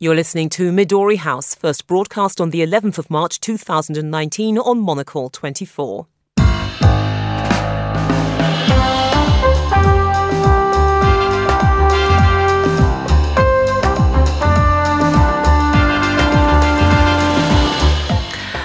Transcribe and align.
You're 0.00 0.16
listening 0.16 0.48
to 0.50 0.72
Midori 0.72 1.18
House, 1.18 1.54
first 1.54 1.86
broadcast 1.86 2.40
on 2.40 2.50
the 2.50 2.66
11th 2.66 2.98
of 2.98 3.10
March 3.10 3.38
2019 3.38 4.58
on 4.58 4.80
Monocle 4.80 5.30
24. 5.30 6.08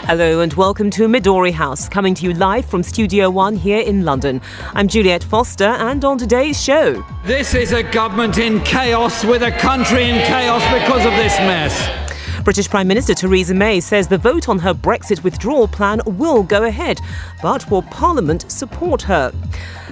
Hello 0.10 0.40
and 0.40 0.52
welcome 0.54 0.90
to 0.90 1.08
Midori 1.08 1.52
House, 1.52 1.88
coming 1.88 2.16
to 2.16 2.26
you 2.26 2.34
live 2.34 2.66
from 2.66 2.82
Studio 2.82 3.30
One 3.30 3.56
here 3.56 3.82
in 3.82 4.06
London. 4.06 4.42
I'm 4.74 4.88
Juliet 4.88 5.24
Foster, 5.24 5.66
and 5.66 6.04
on 6.04 6.18
today's 6.18 6.60
show. 6.60 7.06
This 7.26 7.54
is 7.54 7.74
a 7.74 7.84
government 7.84 8.40
in 8.40 8.60
chaos 8.64 9.24
with 9.24 9.44
a 9.44 9.52
country 9.52 10.10
in 10.10 10.16
chaos 10.26 10.64
because 10.74 11.06
of 11.06 11.12
this 11.12 11.38
mess. 11.38 12.44
British 12.44 12.68
Prime 12.68 12.88
Minister 12.88 13.14
Theresa 13.14 13.54
May 13.54 13.80
says 13.80 14.08
the 14.08 14.18
vote 14.18 14.50
on 14.50 14.58
her 14.58 14.74
Brexit 14.74 15.24
withdrawal 15.24 15.68
plan 15.68 16.02
will 16.08 16.42
go 16.42 16.64
ahead, 16.64 17.00
but 17.44 17.70
will 17.70 17.84
Parliament 17.84 18.52
support 18.52 19.04
her? 19.04 19.32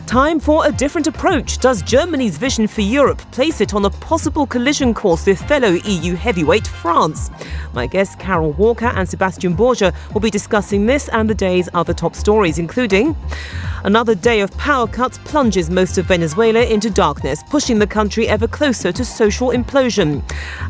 Time 0.07 0.39
for 0.39 0.65
a 0.65 0.71
different 0.71 1.05
approach. 1.05 1.57
Does 1.57 1.81
Germany's 1.81 2.37
vision 2.37 2.65
for 2.65 2.79
Europe 2.79 3.17
place 3.31 3.59
it 3.59 3.73
on 3.73 3.83
a 3.83 3.89
possible 3.89 4.47
collision 4.47 4.93
course 4.93 5.25
with 5.25 5.41
fellow 5.49 5.71
EU 5.83 6.15
heavyweight 6.15 6.65
France? 6.65 7.29
My 7.73 7.87
guests 7.87 8.15
Carol 8.15 8.53
Walker 8.53 8.85
and 8.85 9.07
Sebastian 9.07 9.53
Borger 9.53 9.93
will 10.13 10.21
be 10.21 10.29
discussing 10.29 10.85
this 10.85 11.09
and 11.09 11.29
the 11.29 11.35
day's 11.35 11.67
other 11.73 11.93
top 11.93 12.15
stories, 12.15 12.57
including 12.57 13.17
another 13.83 14.15
day 14.15 14.39
of 14.39 14.49
power 14.57 14.87
cuts 14.87 15.17
plunges 15.25 15.69
most 15.69 15.97
of 15.97 16.05
Venezuela 16.05 16.61
into 16.61 16.89
darkness, 16.89 17.43
pushing 17.49 17.77
the 17.77 17.85
country 17.85 18.29
ever 18.29 18.47
closer 18.47 18.93
to 18.93 19.03
social 19.03 19.49
implosion. 19.49 20.23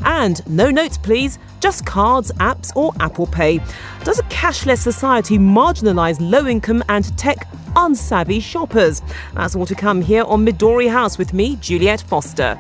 And 0.04 0.46
no 0.48 0.72
notes, 0.72 0.98
please, 0.98 1.38
just 1.60 1.86
cards, 1.86 2.32
apps, 2.40 2.76
or 2.76 2.92
Apple 3.00 3.28
Pay. 3.28 3.60
Does 4.04 4.18
a 4.18 4.24
cashless 4.24 4.80
society 4.80 5.38
marginalise 5.38 6.18
low 6.20 6.48
income 6.48 6.84
and 6.90 7.16
tech 7.20 7.48
unsavvy 7.78 8.42
shoppers. 8.42 9.02
That's 9.36 9.56
all 9.56 9.68
to 9.68 9.76
come 9.76 10.02
here 10.02 10.24
on 10.24 10.46
Midori 10.46 10.90
House 10.90 11.18
with 11.18 11.32
me, 11.32 11.56
Juliet 11.58 12.02
Foster. 12.02 12.60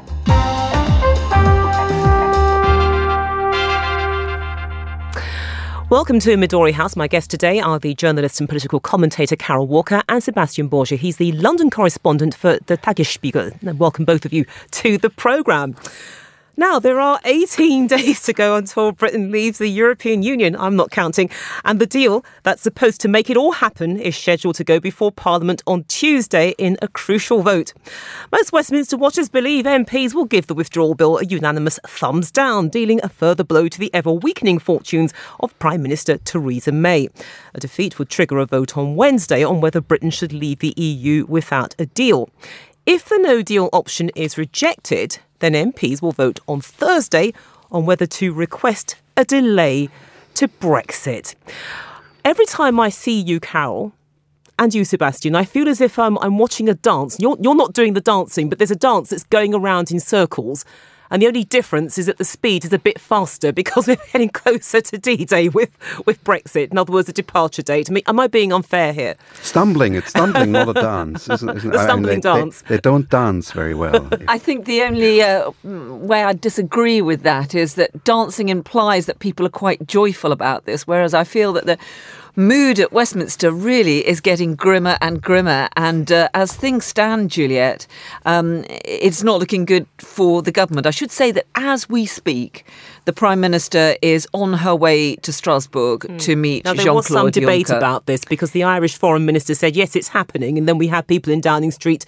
Welcome 5.89 6.19
to 6.19 6.35
Midori 6.35 6.73
House. 6.73 6.95
My 6.95 7.07
guests 7.07 7.29
today 7.29 7.59
are 7.59 7.79
the 7.79 7.95
journalist 7.95 8.39
and 8.39 8.47
political 8.47 8.79
commentator 8.79 9.35
Carol 9.35 9.67
Walker 9.67 10.03
and 10.07 10.21
Sebastian 10.21 10.69
Borger. 10.69 10.97
He's 10.97 11.17
the 11.17 11.31
London 11.31 11.69
correspondent 11.69 12.35
for 12.35 12.59
the 12.67 12.77
Tagesspiegel. 12.77 13.77
welcome 13.77 14.05
both 14.05 14.25
of 14.25 14.33
you 14.33 14.45
to 14.71 14.97
the 14.97 15.09
programme. 15.09 15.75
Now, 16.59 16.79
there 16.79 16.99
are 16.99 17.19
18 17.23 17.85
days 17.97 18.23
to 18.23 18.33
go 18.33 18.55
until 18.55 18.91
Britain 18.91 19.29
leaves 19.29 19.59
the 19.59 19.67
European 19.67 20.23
Union. 20.23 20.55
I'm 20.55 20.75
not 20.75 20.89
counting. 20.89 21.29
And 21.63 21.79
the 21.79 21.85
deal 21.85 22.25
that's 22.41 22.63
supposed 22.63 22.99
to 23.01 23.07
make 23.07 23.29
it 23.29 23.37
all 23.37 23.51
happen 23.51 23.99
is 23.99 24.17
scheduled 24.17 24.55
to 24.55 24.63
go 24.63 24.79
before 24.79 25.11
Parliament 25.11 25.61
on 25.67 25.83
Tuesday 25.83 26.55
in 26.57 26.75
a 26.81 26.87
crucial 26.87 27.43
vote. 27.43 27.73
Most 28.31 28.51
Westminster 28.51 28.97
watchers 28.97 29.29
believe 29.29 29.65
MPs 29.65 30.15
will 30.15 30.25
give 30.25 30.47
the 30.47 30.55
withdrawal 30.55 30.95
bill 30.95 31.19
a 31.19 31.25
unanimous 31.25 31.79
thumbs 31.85 32.31
down, 32.31 32.69
dealing 32.69 33.01
a 33.03 33.09
further 33.09 33.43
blow 33.43 33.67
to 33.67 33.77
the 33.77 33.93
ever 33.93 34.11
weakening 34.11 34.57
fortunes 34.57 35.13
of 35.39 35.57
Prime 35.59 35.83
Minister 35.83 36.17
Theresa 36.17 36.71
May. 36.71 37.07
A 37.53 37.59
defeat 37.59 37.99
would 37.99 38.09
trigger 38.09 38.39
a 38.39 38.47
vote 38.47 38.75
on 38.75 38.95
Wednesday 38.95 39.43
on 39.43 39.61
whether 39.61 39.79
Britain 39.79 40.09
should 40.09 40.33
leave 40.33 40.57
the 40.57 40.73
EU 40.75 41.27
without 41.27 41.75
a 41.77 41.85
deal. 41.85 42.31
If 42.87 43.03
the 43.09 43.17
no 43.17 43.41
deal 43.41 43.67
option 43.73 44.11
is 44.15 44.37
rejected, 44.37 45.19
then 45.39 45.51
MPs 45.51 46.01
will 46.01 46.13
vote 46.13 46.39
on 46.47 46.61
Thursday 46.61 47.33
on 47.69 47.85
whether 47.85 48.05
to 48.05 48.31
request 48.31 48.95
a 49.17 49.25
delay 49.25 49.89
to 50.35 50.47
Brexit. 50.47 51.35
Every 52.23 52.45
time 52.45 52.79
I 52.79 52.87
see 52.87 53.19
you, 53.19 53.41
Carol, 53.41 53.91
and 54.57 54.73
you, 54.73 54.85
Sebastian, 54.85 55.35
I 55.35 55.43
feel 55.43 55.67
as 55.67 55.81
if 55.81 55.99
I'm, 55.99 56.17
I'm 56.19 56.37
watching 56.37 56.69
a 56.69 56.75
dance. 56.75 57.17
You're, 57.19 57.35
you're 57.41 57.55
not 57.55 57.73
doing 57.73 57.91
the 57.91 57.99
dancing, 57.99 58.47
but 58.47 58.57
there's 58.57 58.71
a 58.71 58.75
dance 58.77 59.09
that's 59.09 59.25
going 59.25 59.53
around 59.53 59.91
in 59.91 59.99
circles. 59.99 60.63
And 61.09 61.21
the 61.21 61.27
only 61.27 61.43
difference 61.43 61.97
is 61.97 62.05
that 62.07 62.17
the 62.17 62.25
speed 62.25 62.65
is 62.65 62.73
a 62.73 62.79
bit 62.79 62.99
faster 62.99 63.51
because 63.51 63.87
we're 63.87 63.97
getting 64.11 64.29
closer 64.29 64.81
to 64.81 64.97
D-Day 64.97 65.49
with, 65.49 65.69
with 66.05 66.23
Brexit. 66.23 66.71
In 66.71 66.77
other 66.77 66.91
words, 66.91 67.07
the 67.07 67.13
departure 67.13 67.61
date. 67.61 67.89
I 67.89 67.93
mean, 67.93 68.03
am 68.07 68.19
I 68.19 68.27
being 68.27 68.51
unfair 68.51 68.93
here? 68.93 69.15
Stumbling. 69.41 69.95
It's 69.95 70.09
stumbling, 70.09 70.51
not 70.51 70.69
a 70.69 70.73
dance, 70.81 71.29
isn't, 71.29 71.57
isn't 71.57 71.73
it? 71.73 71.79
stumbling 71.79 71.89
I 71.89 72.15
mean, 72.15 72.21
they, 72.21 72.41
dance. 72.41 72.61
They, 72.61 72.75
they, 72.75 72.81
don't 72.81 73.09
dance 73.09 73.51
very 73.51 73.73
well. 73.73 74.07
I 74.27 74.37
think 74.37 74.65
the 74.65 74.81
only 74.83 75.21
uh, 75.21 75.51
way 75.63 76.23
I 76.23 76.33
disagree 76.33 77.01
with 77.01 77.23
that 77.23 77.55
is 77.55 77.75
that 77.75 78.03
dancing 78.03 78.49
implies 78.49 79.05
that 79.05 79.19
people 79.19 79.45
are 79.45 79.49
quite 79.49 79.87
joyful 79.87 80.31
about 80.31 80.65
this, 80.65 80.87
whereas 80.87 81.13
I 81.13 81.23
feel 81.23 81.53
that 81.53 81.65
the 81.65 81.77
mood 82.37 82.79
at 82.79 82.93
Westminster 82.93 83.51
really 83.51 84.07
is 84.07 84.21
getting 84.21 84.55
grimmer 84.55 84.97
and 85.01 85.21
grimmer. 85.21 85.67
And 85.75 86.11
uh, 86.11 86.29
as 86.33 86.55
things 86.55 86.85
stand, 86.85 87.31
Juliet, 87.31 87.87
um, 88.25 88.63
it's 88.85 89.23
not 89.23 89.39
looking 89.39 89.65
good 89.65 89.87
for 89.97 90.41
the 90.43 90.51
government. 90.51 90.85
I 90.85 90.91
should 90.91 91.11
say 91.11 91.31
that 91.31 91.47
as 91.55 91.89
we 91.89 92.05
speak, 92.05 92.63
the 93.07 93.13
Prime 93.13 93.39
Minister 93.39 93.95
is 94.01 94.27
on 94.33 94.51
her 94.51 94.75
way 94.75 95.15
to 95.15 95.31
Strasbourg 95.31 96.01
mm. 96.01 96.19
to 96.19 96.35
meet 96.35 96.65
Jean-Claude 96.65 96.77
Juncker. 96.77 96.83
There 96.83 96.93
was 96.93 97.07
some 97.07 97.31
debate 97.31 97.67
Juncker. 97.67 97.77
about 97.77 98.05
this 98.05 98.25
because 98.25 98.51
the 98.51 98.63
Irish 98.63 98.97
Foreign 98.97 99.25
Minister 99.25 99.55
said, 99.55 99.77
yes, 99.77 99.95
it's 99.95 100.09
happening. 100.09 100.57
And 100.57 100.67
then 100.67 100.77
we 100.77 100.87
had 100.87 101.07
people 101.07 101.31
in 101.31 101.39
Downing 101.39 101.71
Street 101.71 102.05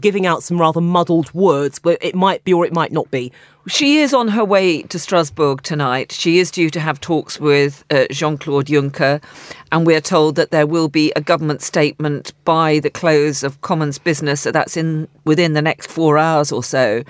giving 0.00 0.26
out 0.26 0.42
some 0.42 0.60
rather 0.60 0.80
muddled 0.80 1.32
words 1.34 1.78
where 1.84 1.98
it 2.00 2.16
might 2.16 2.42
be 2.42 2.52
or 2.52 2.66
it 2.66 2.72
might 2.72 2.90
not 2.90 3.08
be. 3.12 3.30
She 3.68 3.98
is 3.98 4.12
on 4.12 4.26
her 4.26 4.44
way 4.44 4.82
to 4.82 4.98
Strasbourg 4.98 5.62
tonight. 5.62 6.10
She 6.10 6.38
is 6.38 6.50
due 6.50 6.70
to 6.70 6.80
have 6.80 7.00
talks 7.00 7.38
with 7.38 7.84
uh, 7.90 8.06
Jean 8.10 8.38
Claude 8.38 8.66
Juncker, 8.66 9.22
and 9.70 9.86
we're 9.86 10.00
told 10.00 10.34
that 10.36 10.50
there 10.50 10.66
will 10.66 10.88
be 10.88 11.12
a 11.14 11.20
government 11.20 11.60
statement 11.60 12.32
by 12.44 12.80
the 12.80 12.88
close 12.88 13.44
of 13.44 13.60
Commons 13.60 13.98
business. 13.98 14.40
So 14.40 14.50
that's 14.50 14.78
in 14.78 15.06
within 15.26 15.52
the 15.52 15.62
next 15.62 15.90
four 15.90 16.16
hours 16.16 16.50
or 16.50 16.64
so 16.64 17.04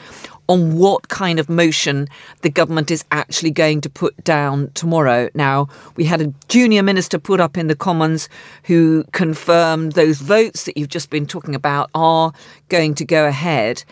on 0.50 0.76
what 0.76 1.06
kind 1.06 1.38
of 1.38 1.48
motion 1.48 2.08
the 2.42 2.50
government 2.50 2.90
is 2.90 3.04
actually 3.12 3.52
going 3.52 3.80
to 3.80 3.88
put 3.88 4.24
down 4.24 4.68
tomorrow. 4.74 5.30
Now, 5.32 5.68
we 5.94 6.04
had 6.04 6.20
a 6.20 6.34
junior 6.48 6.82
minister 6.82 7.20
put 7.20 7.38
up 7.38 7.56
in 7.56 7.68
the 7.68 7.76
Commons 7.76 8.28
who 8.64 9.04
confirmed 9.12 9.92
those 9.92 10.20
votes 10.20 10.64
that 10.64 10.76
you've 10.76 10.88
just 10.88 11.08
been 11.08 11.24
talking 11.24 11.54
about 11.54 11.88
are 11.94 12.32
going 12.68 12.94
to 12.96 13.04
go 13.04 13.28
ahead. 13.28 13.84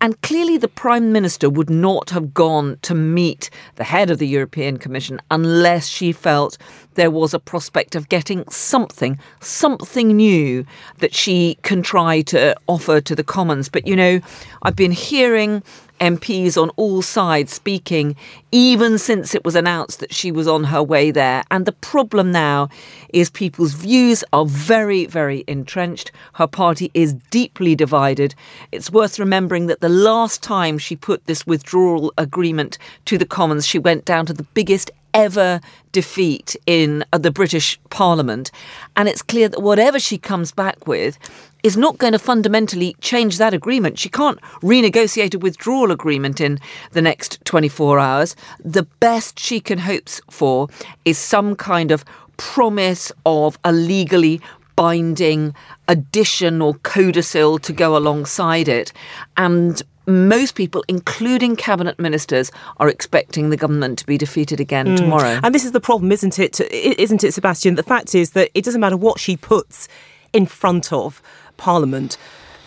And 0.00 0.20
clearly, 0.22 0.56
the 0.56 0.68
Prime 0.68 1.12
Minister 1.12 1.50
would 1.50 1.68
not 1.68 2.10
have 2.10 2.32
gone 2.32 2.78
to 2.82 2.94
meet 2.94 3.50
the 3.74 3.84
head 3.84 4.10
of 4.10 4.18
the 4.18 4.28
European 4.28 4.78
Commission 4.78 5.20
unless 5.30 5.88
she 5.88 6.12
felt 6.12 6.56
there 6.94 7.10
was 7.10 7.34
a 7.34 7.40
prospect 7.40 7.96
of 7.96 8.08
getting 8.08 8.48
something, 8.48 9.18
something 9.40 10.16
new 10.16 10.64
that 10.98 11.14
she 11.14 11.58
can 11.62 11.82
try 11.82 12.22
to 12.22 12.54
offer 12.68 13.00
to 13.00 13.14
the 13.14 13.24
Commons. 13.24 13.68
But, 13.68 13.88
you 13.88 13.96
know, 13.96 14.20
I've 14.62 14.76
been 14.76 14.92
hearing 14.92 15.64
MPs 16.00 16.60
on 16.60 16.70
all 16.70 17.02
sides 17.02 17.52
speaking, 17.52 18.16
even 18.52 18.98
since 18.98 19.34
it 19.34 19.44
was 19.44 19.54
announced 19.54 20.00
that 20.00 20.14
she 20.14 20.32
was 20.32 20.48
on 20.48 20.64
her 20.64 20.82
way 20.82 21.10
there. 21.10 21.44
And 21.50 21.66
the 21.66 21.72
problem 21.72 22.32
now 22.32 22.68
is 23.12 23.30
people's 23.30 23.72
views 23.72 24.24
are 24.32 24.46
very, 24.46 25.06
very 25.06 25.44
entrenched. 25.46 26.12
Her 26.34 26.46
party 26.46 26.90
is 26.94 27.14
deeply 27.30 27.74
divided. 27.74 28.34
It's 28.72 28.90
worth 28.90 29.18
remembering 29.18 29.66
that 29.66 29.80
the 29.80 29.88
last 29.88 30.42
time 30.42 30.78
she 30.78 30.96
put 30.96 31.26
this 31.26 31.46
withdrawal 31.46 32.12
agreement 32.18 32.78
to 33.06 33.18
the 33.18 33.26
Commons, 33.26 33.66
she 33.66 33.78
went 33.78 34.04
down 34.04 34.26
to 34.26 34.32
the 34.32 34.42
biggest 34.54 34.90
ever 35.14 35.60
defeat 35.92 36.54
in 36.66 37.04
uh, 37.12 37.18
the 37.18 37.30
British 37.30 37.80
Parliament. 37.90 38.50
And 38.96 39.08
it's 39.08 39.22
clear 39.22 39.48
that 39.48 39.60
whatever 39.60 39.98
she 39.98 40.18
comes 40.18 40.52
back 40.52 40.86
with 40.86 41.18
is 41.68 41.76
not 41.76 41.98
going 41.98 42.14
to 42.14 42.18
fundamentally 42.18 42.96
change 43.02 43.36
that 43.36 43.52
agreement. 43.52 43.98
She 43.98 44.08
can't 44.08 44.40
renegotiate 44.62 45.34
a 45.34 45.38
withdrawal 45.38 45.90
agreement 45.90 46.40
in 46.40 46.58
the 46.92 47.02
next 47.02 47.44
24 47.44 47.98
hours. 47.98 48.34
The 48.64 48.84
best 49.00 49.38
she 49.38 49.60
can 49.60 49.78
hope 49.78 50.08
for 50.30 50.68
is 51.04 51.18
some 51.18 51.54
kind 51.54 51.90
of 51.90 52.06
promise 52.38 53.12
of 53.26 53.58
a 53.64 53.72
legally 53.72 54.40
binding 54.76 55.54
addition 55.88 56.62
or 56.62 56.72
codicil 56.84 57.58
to 57.58 57.72
go 57.74 57.98
alongside 57.98 58.68
it. 58.68 58.94
And 59.36 59.82
most 60.06 60.54
people, 60.54 60.82
including 60.88 61.54
cabinet 61.54 61.98
ministers, 61.98 62.50
are 62.78 62.88
expecting 62.88 63.50
the 63.50 63.58
government 63.58 63.98
to 63.98 64.06
be 64.06 64.16
defeated 64.16 64.58
again 64.58 64.86
mm. 64.86 64.96
tomorrow. 64.96 65.38
And 65.42 65.54
this 65.54 65.66
is 65.66 65.72
the 65.72 65.80
problem, 65.80 66.10
isn't 66.12 66.38
it? 66.38 66.60
Isn't 66.60 67.22
it, 67.24 67.34
Sebastian? 67.34 67.74
The 67.74 67.82
fact 67.82 68.14
is 68.14 68.30
that 68.30 68.48
it 68.54 68.64
doesn't 68.64 68.80
matter 68.80 68.96
what 68.96 69.20
she 69.20 69.36
puts 69.36 69.86
in 70.32 70.46
front 70.46 70.92
of 70.92 71.20
Parliament. 71.58 72.16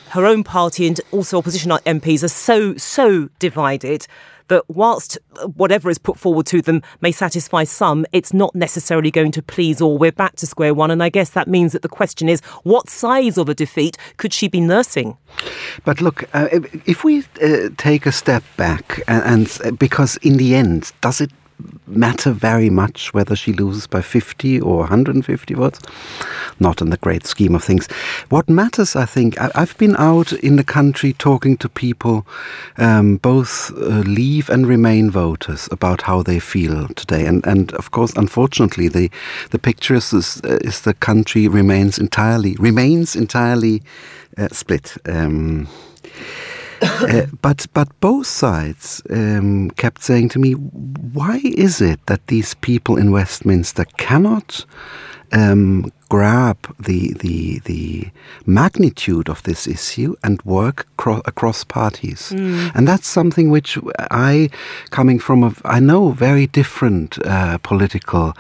Her 0.09 0.25
own 0.25 0.43
party 0.43 0.85
and 0.85 1.01
also 1.11 1.39
opposition 1.39 1.71
MPs 1.71 2.21
are 2.23 2.27
so, 2.27 2.75
so 2.75 3.29
divided 3.39 4.05
that 4.51 4.69
whilst 4.69 5.17
whatever 5.55 5.89
is 5.89 5.97
put 5.97 6.19
forward 6.19 6.45
to 6.45 6.61
them 6.61 6.81
may 6.99 7.13
satisfy 7.13 7.63
some, 7.63 8.05
it's 8.11 8.33
not 8.33 8.53
necessarily 8.53 9.09
going 9.09 9.31
to 9.31 9.41
please 9.41 9.79
all. 9.79 9.97
We're 9.97 10.11
back 10.11 10.35
to 10.35 10.45
square 10.45 10.73
one. 10.73 10.91
And 10.91 11.01
I 11.01 11.07
guess 11.07 11.29
that 11.29 11.47
means 11.47 11.71
that 11.71 11.81
the 11.81 11.87
question 11.87 12.27
is 12.27 12.41
what 12.63 12.89
size 12.89 13.37
of 13.37 13.47
a 13.47 13.55
defeat 13.55 13.97
could 14.17 14.33
she 14.33 14.49
be 14.49 14.59
nursing? 14.59 15.17
But 15.85 16.01
look, 16.01 16.25
uh, 16.35 16.49
if 16.85 17.05
we 17.05 17.23
uh, 17.41 17.69
take 17.77 18.05
a 18.05 18.11
step 18.11 18.43
back, 18.57 19.01
and, 19.07 19.49
and 19.63 19.79
because 19.79 20.17
in 20.17 20.35
the 20.35 20.53
end, 20.53 20.91
does 20.99 21.21
it 21.21 21.31
matter 21.87 22.31
very 22.31 22.69
much 22.69 23.13
whether 23.13 23.35
she 23.35 23.53
loses 23.53 23.87
by 23.87 24.01
50 24.01 24.61
or 24.61 24.77
150 24.79 25.53
votes. 25.53 25.79
Not 26.59 26.81
in 26.81 26.89
the 26.89 26.97
great 26.97 27.25
scheme 27.25 27.55
of 27.55 27.63
things. 27.63 27.87
What 28.29 28.49
matters, 28.49 28.95
I 28.95 29.05
think, 29.05 29.39
I, 29.39 29.51
have 29.55 29.77
been 29.77 29.95
out 29.97 30.31
in 30.33 30.55
the 30.55 30.63
country 30.63 31.13
talking 31.13 31.57
to 31.57 31.69
people, 31.69 32.25
um, 32.77 33.17
both 33.17 33.71
uh, 33.77 34.03
leave 34.05 34.49
and 34.49 34.67
remain 34.67 35.09
voters, 35.11 35.67
about 35.71 36.01
how 36.03 36.21
they 36.23 36.39
feel 36.39 36.87
today. 36.89 37.25
And, 37.25 37.45
and 37.45 37.73
of 37.73 37.91
course, 37.91 38.13
unfortunately, 38.15 38.87
the, 38.87 39.09
the 39.51 39.59
picture 39.59 39.95
is, 39.95 40.13
is, 40.13 40.81
the 40.81 40.93
country 40.93 41.47
remains 41.47 41.97
entirely, 41.97 42.55
remains 42.59 43.15
entirely 43.15 43.81
uh, 44.37 44.49
split. 44.51 44.97
Um, 45.07 45.67
uh, 46.81 47.25
but 47.41 47.67
but 47.73 47.87
both 47.99 48.27
sides 48.27 49.01
um, 49.09 49.69
kept 49.71 50.03
saying 50.03 50.29
to 50.29 50.39
me, 50.39 50.53
why 50.53 51.39
is 51.43 51.81
it 51.81 52.05
that 52.07 52.27
these 52.27 52.53
people 52.55 52.97
in 52.97 53.11
Westminster 53.11 53.85
cannot 53.97 54.65
um, 55.31 55.91
grab 56.11 56.57
the, 56.77 57.13
the, 57.21 57.59
the 57.59 58.09
magnitude 58.45 59.29
of 59.29 59.41
this 59.43 59.65
issue 59.65 60.13
and 60.25 60.41
work 60.41 60.85
cro- 60.97 61.21
across 61.25 61.63
parties. 61.63 62.33
Mm. 62.35 62.69
And 62.75 62.85
that's 62.85 63.07
something 63.07 63.49
which 63.49 63.77
I, 63.97 64.49
coming 64.89 65.19
from 65.19 65.41
a, 65.41 65.53
I 65.63 65.79
know 65.79 66.11
very 66.11 66.47
different 66.47 67.17
uh, 67.25 67.59
political 67.59 68.33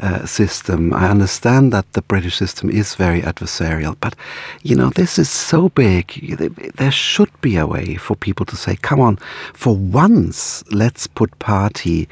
uh, 0.00 0.26
system. 0.26 0.92
I 0.92 1.08
understand 1.08 1.72
that 1.72 1.90
the 1.94 2.02
British 2.02 2.36
system 2.36 2.68
is 2.68 2.94
very 2.94 3.22
adversarial, 3.22 3.96
but 4.02 4.14
you 4.62 4.76
know 4.76 4.90
this 4.90 5.18
is 5.18 5.30
so 5.30 5.70
big. 5.70 6.04
There 6.76 6.92
should 6.92 7.30
be 7.40 7.56
a 7.56 7.66
way 7.66 7.96
for 7.96 8.16
people 8.16 8.44
to 8.46 8.56
say, 8.56 8.76
"Come 8.76 9.00
on, 9.00 9.16
for 9.54 9.74
once, 9.74 10.62
let's 10.70 11.06
put 11.06 11.38
party 11.38 12.06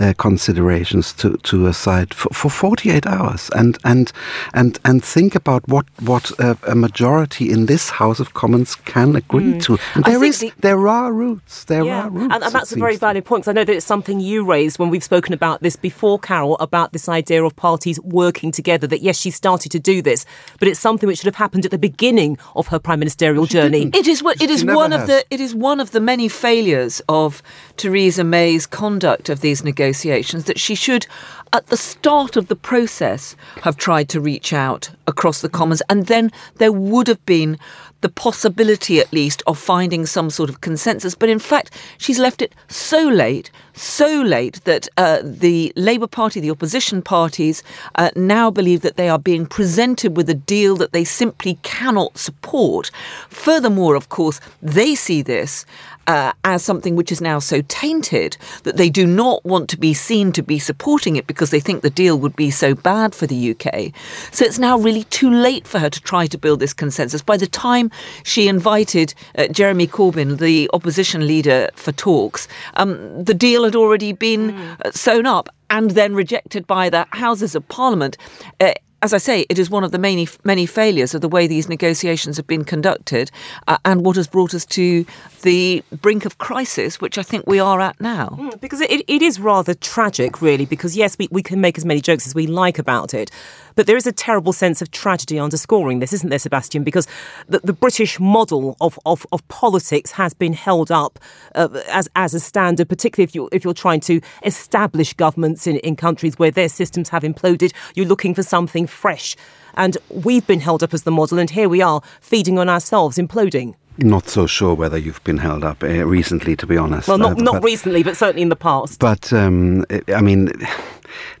uh, 0.00 0.14
considerations 0.16 1.12
to 1.14 1.36
to 1.48 1.66
aside 1.66 2.14
for, 2.14 2.32
for 2.32 2.50
48 2.50 3.06
hours 3.06 3.50
and 3.50 3.78
and 3.84 4.12
and 4.54 4.78
and 4.84 5.04
think 5.04 5.34
about 5.34 5.68
what 5.68 5.84
what 6.00 6.30
a, 6.38 6.56
a 6.68 6.74
majority 6.74 7.50
in 7.50 7.66
this 7.66 7.90
House 7.90 8.20
of 8.20 8.32
Commons 8.32 8.76
can 8.76 9.16
agree 9.16 9.54
mm. 9.54 9.62
to. 9.64 9.78
And 9.94 10.04
there 10.04 10.24
is 10.24 10.38
the, 10.40 10.52
there 10.60 10.88
are 10.88 11.12
roots. 11.12 11.64
There 11.64 11.84
yeah. 11.84 12.04
are 12.04 12.10
roots. 12.10 12.34
And, 12.34 12.44
and 12.44 12.54
that's 12.54 12.72
a 12.72 12.78
very 12.78 12.96
valid 12.96 13.24
point. 13.24 13.42
Because 13.42 13.50
I 13.50 13.52
know 13.52 13.64
that 13.64 13.74
it's 13.74 13.84
something 13.84 14.20
you 14.20 14.44
raised 14.44 14.78
when 14.78 14.90
we've 14.90 15.04
spoken 15.04 15.34
about 15.34 15.60
this 15.60 15.76
before, 15.76 16.18
Carol, 16.18 16.56
about 16.58 16.92
this 16.92 17.08
idea 17.08 17.44
of 17.44 17.54
parties 17.56 18.00
working 18.00 18.52
together. 18.52 18.86
That 18.86 19.02
yes, 19.02 19.18
she 19.18 19.30
started 19.30 19.72
to 19.72 19.80
do 19.80 20.00
this, 20.00 20.24
but 20.58 20.68
it's 20.68 20.80
something 20.80 21.06
which 21.06 21.18
should 21.18 21.26
have 21.26 21.34
happened 21.34 21.64
at 21.64 21.70
the 21.70 21.78
beginning 21.78 22.38
of 22.54 22.68
her 22.68 22.78
prime 22.78 23.00
ministerial 23.00 23.46
journey. 23.46 23.90
It 23.92 24.06
is 24.06 24.22
what 24.22 24.40
it 24.40 24.50
is 24.50 24.64
one 24.64 24.92
has. 24.92 25.02
of 25.02 25.06
the. 25.08 25.24
It 25.30 25.40
is 25.40 25.54
one 25.54 25.80
of 25.80 25.90
the 25.90 26.00
many 26.00 26.28
failures 26.28 27.02
of 27.08 27.42
Theresa 27.76 28.22
May's 28.22 28.66
conduct 28.66 29.28
of 29.28 29.40
these 29.40 29.64
negotiations 29.64 30.44
that 30.44 30.60
she 30.60 30.76
should 30.76 31.06
at 31.54 31.68
the 31.68 31.76
start 31.76 32.36
of 32.36 32.48
the 32.48 32.56
process 32.56 33.36
have 33.62 33.76
tried 33.76 34.08
to 34.08 34.20
reach 34.20 34.52
out 34.52 34.90
across 35.06 35.40
the 35.40 35.48
Commons, 35.48 35.82
and 35.88 36.08
then 36.08 36.32
there 36.56 36.72
would 36.72 37.06
have 37.06 37.24
been 37.26 37.58
the 38.00 38.08
possibility, 38.08 38.98
at 38.98 39.12
least, 39.12 39.40
of 39.46 39.56
finding 39.56 40.04
some 40.04 40.28
sort 40.30 40.50
of 40.50 40.60
consensus. 40.60 41.14
But 41.14 41.28
in 41.28 41.38
fact, 41.38 41.70
she's 41.96 42.18
left 42.18 42.42
it 42.42 42.52
so 42.68 43.08
late, 43.08 43.52
so 43.72 44.20
late 44.20 44.62
that 44.64 44.88
uh, 44.98 45.20
the 45.22 45.72
Labour 45.76 46.08
Party, 46.08 46.40
the 46.40 46.50
opposition 46.50 47.00
parties, 47.00 47.62
uh, 47.94 48.10
now 48.16 48.50
believe 48.50 48.82
that 48.82 48.96
they 48.96 49.08
are 49.08 49.18
being 49.18 49.46
presented 49.46 50.16
with 50.16 50.28
a 50.28 50.34
deal 50.34 50.76
that 50.76 50.92
they 50.92 51.04
simply 51.04 51.58
cannot 51.62 52.18
support. 52.18 52.90
Furthermore, 53.28 53.94
of 53.94 54.08
course, 54.08 54.40
they 54.60 54.94
see 54.96 55.22
this 55.22 55.64
uh, 56.06 56.32
as 56.44 56.62
something 56.62 56.96
which 56.96 57.12
is 57.12 57.20
now 57.20 57.38
so 57.38 57.62
tainted 57.68 58.36
that 58.64 58.76
they 58.76 58.90
do 58.90 59.06
not 59.06 59.44
want 59.44 59.68
to 59.70 59.78
be 59.78 59.94
seen 59.94 60.32
to 60.32 60.42
be 60.42 60.58
supporting 60.58 61.16
it 61.16 61.26
because 61.26 61.50
they 61.50 61.60
think 61.60 61.82
the 61.82 61.90
deal 61.90 62.18
would 62.18 62.36
be 62.36 62.50
so 62.50 62.74
bad 62.74 63.14
for 63.14 63.26
the 63.26 63.50
UK. 63.50 63.92
So 64.32 64.44
it's 64.44 64.58
now 64.58 64.78
really 64.78 65.04
too 65.04 65.30
late 65.30 65.66
for 65.66 65.78
her 65.78 65.90
to 65.90 66.00
try 66.00 66.26
to 66.26 66.38
build 66.38 66.60
this 66.60 66.72
consensus. 66.72 67.22
By 67.22 67.36
the 67.36 67.46
time 67.46 67.90
she 68.22 68.48
invited 68.48 69.14
uh, 69.36 69.48
Jeremy 69.48 69.86
Corbyn, 69.86 70.38
the 70.38 70.70
opposition 70.72 71.26
leader, 71.26 71.68
for 71.74 71.92
talks, 71.92 72.48
um, 72.74 73.24
the 73.24 73.34
deal 73.34 73.64
had 73.64 73.76
already 73.76 74.12
been 74.12 74.52
mm. 74.52 74.94
sewn 74.94 75.26
up 75.26 75.48
and 75.70 75.92
then 75.92 76.14
rejected 76.14 76.66
by 76.66 76.90
the 76.90 77.06
Houses 77.10 77.54
of 77.54 77.66
Parliament. 77.68 78.16
Uh, 78.60 78.72
as 79.04 79.12
I 79.12 79.18
say, 79.18 79.44
it 79.50 79.58
is 79.58 79.68
one 79.68 79.84
of 79.84 79.92
the 79.92 79.98
many 79.98 80.26
many 80.44 80.64
failures 80.64 81.14
of 81.14 81.20
the 81.20 81.28
way 81.28 81.46
these 81.46 81.68
negotiations 81.68 82.38
have 82.38 82.46
been 82.46 82.64
conducted, 82.64 83.30
uh, 83.68 83.76
and 83.84 84.02
what 84.02 84.16
has 84.16 84.26
brought 84.26 84.54
us 84.54 84.64
to 84.64 85.04
the 85.42 85.84
brink 86.00 86.24
of 86.24 86.38
crisis, 86.38 87.02
which 87.02 87.18
I 87.18 87.22
think 87.22 87.46
we 87.46 87.60
are 87.60 87.82
at 87.82 88.00
now. 88.00 88.28
Mm, 88.40 88.58
because 88.62 88.80
it, 88.80 89.04
it 89.06 89.20
is 89.20 89.38
rather 89.38 89.74
tragic, 89.74 90.40
really. 90.40 90.64
Because 90.64 90.96
yes, 90.96 91.18
we, 91.18 91.28
we 91.30 91.42
can 91.42 91.60
make 91.60 91.76
as 91.76 91.84
many 91.84 92.00
jokes 92.00 92.26
as 92.26 92.34
we 92.34 92.46
like 92.46 92.78
about 92.78 93.12
it, 93.12 93.30
but 93.74 93.86
there 93.86 93.96
is 93.96 94.06
a 94.06 94.12
terrible 94.12 94.52
sense 94.52 94.80
of 94.82 94.90
tragedy 94.90 95.38
underscoring 95.38 95.98
this, 95.98 96.12
isn't 96.12 96.30
there, 96.30 96.38
Sebastian? 96.38 96.84
Because 96.84 97.06
the, 97.48 97.60
the 97.60 97.72
British 97.72 98.18
model 98.20 98.76
of, 98.80 98.98
of, 99.06 99.26
of, 99.32 99.46
politics 99.48 100.12
has 100.12 100.34
been 100.34 100.52
held 100.52 100.90
up 100.90 101.18
uh, 101.54 101.68
as, 101.88 102.08
as 102.16 102.34
a 102.34 102.40
standard, 102.40 102.88
particularly 102.88 103.24
if 103.24 103.34
you're, 103.34 103.48
if 103.52 103.64
you're 103.64 103.74
trying 103.74 104.00
to 104.00 104.20
establish 104.44 105.12
governments 105.14 105.66
in, 105.66 105.76
in 105.78 105.96
countries 105.96 106.38
where 106.38 106.50
their 106.50 106.68
systems 106.68 107.08
have 107.10 107.22
imploded. 107.22 107.72
You're 107.94 108.06
looking 108.06 108.34
for 108.34 108.42
something 108.42 108.86
fresh. 108.86 109.36
And 109.76 109.98
we've 110.08 110.46
been 110.46 110.60
held 110.60 110.82
up 110.82 110.94
as 110.94 111.02
the 111.02 111.10
model, 111.10 111.38
and 111.38 111.50
here 111.50 111.68
we 111.68 111.82
are 111.82 112.00
feeding 112.20 112.58
on 112.58 112.68
ourselves, 112.68 113.18
imploding. 113.18 113.74
Not 113.98 114.28
so 114.28 114.46
sure 114.46 114.74
whether 114.74 114.98
you've 114.98 115.22
been 115.22 115.38
held 115.38 115.62
up 115.62 115.82
uh, 115.82 116.04
recently, 116.04 116.56
to 116.56 116.66
be 116.66 116.76
honest. 116.76 117.08
Well, 117.08 117.18
not, 117.18 117.38
uh, 117.38 117.42
not 117.42 117.62
recently, 117.62 118.02
but 118.02 118.16
certainly 118.16 118.42
in 118.42 118.48
the 118.48 118.56
past. 118.56 118.98
But 118.98 119.32
um, 119.32 119.84
I 120.08 120.20
mean, 120.20 120.50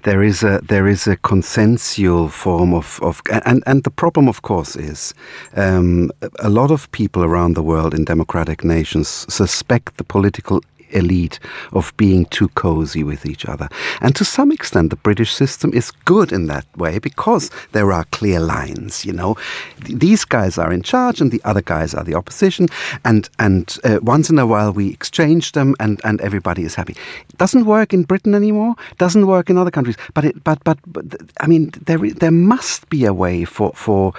there 0.02 0.22
is 0.22 0.42
a 0.42 0.60
there 0.62 0.86
is 0.86 1.06
a 1.06 1.16
consensual 1.16 2.28
form 2.28 2.72
of, 2.72 3.00
of 3.02 3.22
and 3.44 3.62
and 3.66 3.82
the 3.82 3.90
problem, 3.90 4.28
of 4.28 4.42
course, 4.42 4.76
is 4.76 5.14
um, 5.56 6.12
a 6.38 6.48
lot 6.48 6.70
of 6.70 6.90
people 6.92 7.24
around 7.24 7.54
the 7.54 7.62
world 7.62 7.94
in 7.94 8.04
democratic 8.04 8.62
nations 8.64 9.26
suspect 9.28 9.96
the 9.96 10.04
political 10.04 10.60
elite 10.90 11.38
of 11.72 11.92
being 11.96 12.26
too 12.26 12.48
cozy 12.48 13.02
with 13.02 13.26
each 13.26 13.46
other. 13.46 13.68
And 14.00 14.14
to 14.16 14.24
some 14.24 14.52
extent, 14.52 14.90
the 14.90 14.96
British 14.96 15.32
system 15.32 15.72
is 15.72 15.90
good 16.04 16.32
in 16.32 16.46
that 16.46 16.66
way 16.76 16.98
because 16.98 17.50
there 17.72 17.92
are 17.92 18.04
clear 18.06 18.40
lines. 18.40 19.04
You 19.04 19.12
know, 19.12 19.36
these 19.80 20.24
guys 20.24 20.58
are 20.58 20.72
in 20.72 20.82
charge 20.82 21.20
and 21.20 21.30
the 21.30 21.42
other 21.44 21.62
guys 21.62 21.94
are 21.94 22.04
the 22.04 22.14
opposition, 22.14 22.68
and 23.04 23.28
and 23.38 23.78
uh, 23.84 23.98
once 24.02 24.30
in 24.30 24.38
a 24.38 24.46
while 24.46 24.72
we 24.72 24.90
exchange 24.90 25.52
them, 25.52 25.74
and 25.80 26.00
and 26.04 26.20
everybody 26.20 26.62
is 26.62 26.74
happy. 26.74 26.96
It 27.28 27.38
doesn't 27.38 27.64
work 27.66 27.92
in 27.92 28.04
Britain 28.04 28.34
anymore. 28.34 28.74
Doesn't 28.98 29.26
work 29.26 29.50
in 29.50 29.58
other 29.58 29.70
countries. 29.70 29.96
But 30.14 30.24
it 30.24 30.44
but 30.44 30.62
but, 30.64 30.78
but 30.86 31.04
I 31.40 31.46
mean 31.46 31.72
there 31.86 31.98
there 31.98 32.30
must 32.30 32.88
be 32.88 33.04
a 33.04 33.12
way 33.12 33.44
for 33.44 33.72
for, 33.74 34.12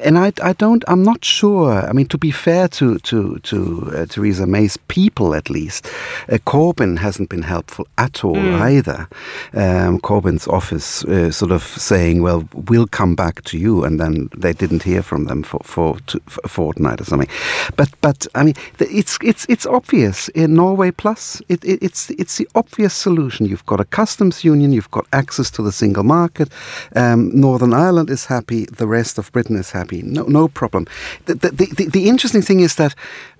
and 0.00 0.18
I 0.18 0.32
I 0.42 0.52
don't 0.52 0.84
I'm 0.88 1.02
not 1.02 1.24
sure. 1.24 1.72
I 1.72 1.92
mean 1.92 2.06
to 2.08 2.18
be 2.18 2.30
fair 2.30 2.68
to 2.68 2.98
to 2.98 3.38
to 3.38 3.92
uh, 3.94 4.06
Theresa 4.06 4.46
May's 4.46 4.76
people 4.88 5.34
at 5.34 5.50
least, 5.50 5.88
uh, 6.28 6.38
Corbyn 6.46 6.98
hasn't 6.98 7.28
been 7.28 7.42
helpful 7.42 7.86
at 7.98 8.24
all 8.24 8.36
mm. 8.36 8.60
either. 8.60 9.08
Um, 9.52 10.00
Corbyn's 10.00 10.46
office 10.48 11.04
uh, 11.04 11.30
sort 11.30 11.52
of 11.52 11.62
saying, 11.62 12.22
"Well, 12.22 12.48
we'll 12.54 12.86
come 12.86 13.14
back 13.14 13.42
to 13.44 13.58
you," 13.58 13.84
and 13.84 14.00
then 14.00 14.28
they 14.36 14.52
didn't 14.52 14.82
hear 14.82 15.02
from 15.02 15.24
them 15.24 15.42
for 15.42 15.60
for, 15.64 15.98
to, 16.06 16.20
for 16.26 16.40
a 16.44 16.48
fortnight 16.48 17.00
or 17.00 17.04
something. 17.04 17.28
But 17.76 17.88
but 18.00 18.26
I 18.34 18.44
mean, 18.44 18.54
it's 18.78 19.18
it's 19.22 19.46
it's 19.48 19.66
obvious 19.66 20.28
in 20.30 20.54
Norway 20.54 20.90
Plus. 20.90 21.42
It, 21.48 21.64
it, 21.64 21.82
it's 21.82 22.10
it's 22.10 22.38
the 22.38 22.48
obvious 22.54 22.94
solution. 22.94 23.46
You've 23.46 23.66
got 23.66 23.80
a 23.80 23.84
customs 23.84 24.44
union. 24.44 24.72
You've 24.72 24.90
got 24.90 25.06
access 25.12 25.50
to 25.52 25.62
the 25.62 25.72
single 25.72 26.04
market. 26.04 26.48
Um, 26.96 27.30
Northern 27.38 27.72
Ireland 27.74 28.10
is 28.10 28.26
happy. 28.26 28.66
The 28.66 28.86
rest 28.86 29.18
of 29.18 29.32
Britain 29.32 29.56
is 29.56 29.70
happy. 29.70 30.02
No 30.02 30.24
no 30.24 30.48
problem. 30.48 30.86
The 31.26 31.34
the, 31.34 31.50
the, 31.50 31.86
the 31.86 32.08
interesting 32.08 32.42
thing 32.42 32.60
is 32.60 32.74
that. 32.76 32.94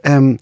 Um, 0.06 0.38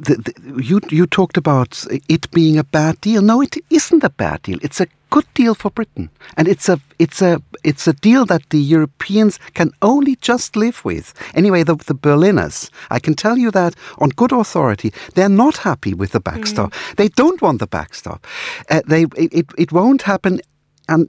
the, 0.00 0.16
the, 0.16 0.62
you 0.62 0.80
you 0.90 1.06
talked 1.06 1.36
about 1.36 1.86
it 2.08 2.30
being 2.30 2.58
a 2.58 2.64
bad 2.64 3.00
deal. 3.00 3.22
No, 3.22 3.42
it 3.42 3.56
isn't 3.70 4.04
a 4.04 4.10
bad 4.10 4.42
deal. 4.42 4.58
It's 4.62 4.80
a 4.80 4.86
good 5.10 5.26
deal 5.34 5.54
for 5.54 5.70
Britain, 5.70 6.10
and 6.36 6.48
it's 6.48 6.68
a 6.68 6.80
it's 6.98 7.22
a 7.22 7.42
it's 7.64 7.86
a 7.86 7.92
deal 7.92 8.24
that 8.26 8.48
the 8.50 8.58
Europeans 8.58 9.38
can 9.54 9.72
only 9.82 10.16
just 10.16 10.56
live 10.56 10.84
with. 10.84 11.12
Anyway, 11.34 11.62
the, 11.62 11.76
the 11.76 11.94
Berliners, 11.94 12.70
I 12.90 12.98
can 12.98 13.14
tell 13.14 13.36
you 13.36 13.50
that 13.50 13.74
on 13.98 14.10
good 14.10 14.32
authority, 14.32 14.92
they're 15.14 15.28
not 15.28 15.58
happy 15.58 15.94
with 15.94 16.12
the 16.12 16.20
backstop. 16.20 16.72
Mm. 16.72 16.96
They 16.96 17.08
don't 17.08 17.42
want 17.42 17.58
the 17.58 17.66
backstop. 17.66 18.26
Uh, 18.70 18.82
they 18.86 19.04
it, 19.16 19.46
it 19.58 19.72
won't 19.72 20.02
happen 20.02 20.40
and 20.90 21.06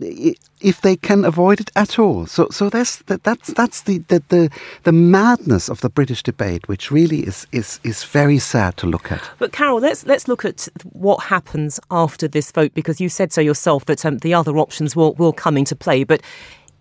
if 0.61 0.81
they 0.81 0.95
can 0.95 1.25
avoid 1.25 1.59
it 1.59 1.71
at 1.75 1.97
all. 1.97 2.27
So, 2.27 2.47
so 2.51 2.69
that's 2.69 2.97
that's 3.07 3.51
that's 3.53 3.81
the, 3.81 3.97
the 4.07 4.23
the 4.29 4.49
the 4.83 4.91
madness 4.91 5.69
of 5.69 5.81
the 5.81 5.89
British 5.89 6.23
debate, 6.23 6.67
which 6.67 6.91
really 6.91 7.21
is 7.21 7.47
is 7.51 7.79
is 7.83 8.03
very 8.03 8.39
sad 8.39 8.77
to 8.77 8.87
look 8.87 9.11
at. 9.11 9.21
But 9.39 9.51
Carol, 9.51 9.79
let's 9.79 10.05
let's 10.05 10.27
look 10.27 10.45
at 10.45 10.67
what 10.93 11.23
happens 11.23 11.79
after 11.89 12.27
this 12.27 12.51
vote, 12.51 12.73
because 12.73 13.01
you 13.01 13.09
said 13.09 13.33
so 13.33 13.41
yourself 13.41 13.85
that 13.85 14.05
um, 14.05 14.19
the 14.19 14.33
other 14.33 14.57
options 14.57 14.95
will 14.95 15.13
will 15.15 15.33
come 15.33 15.57
into 15.57 15.75
play, 15.75 16.03
but 16.03 16.21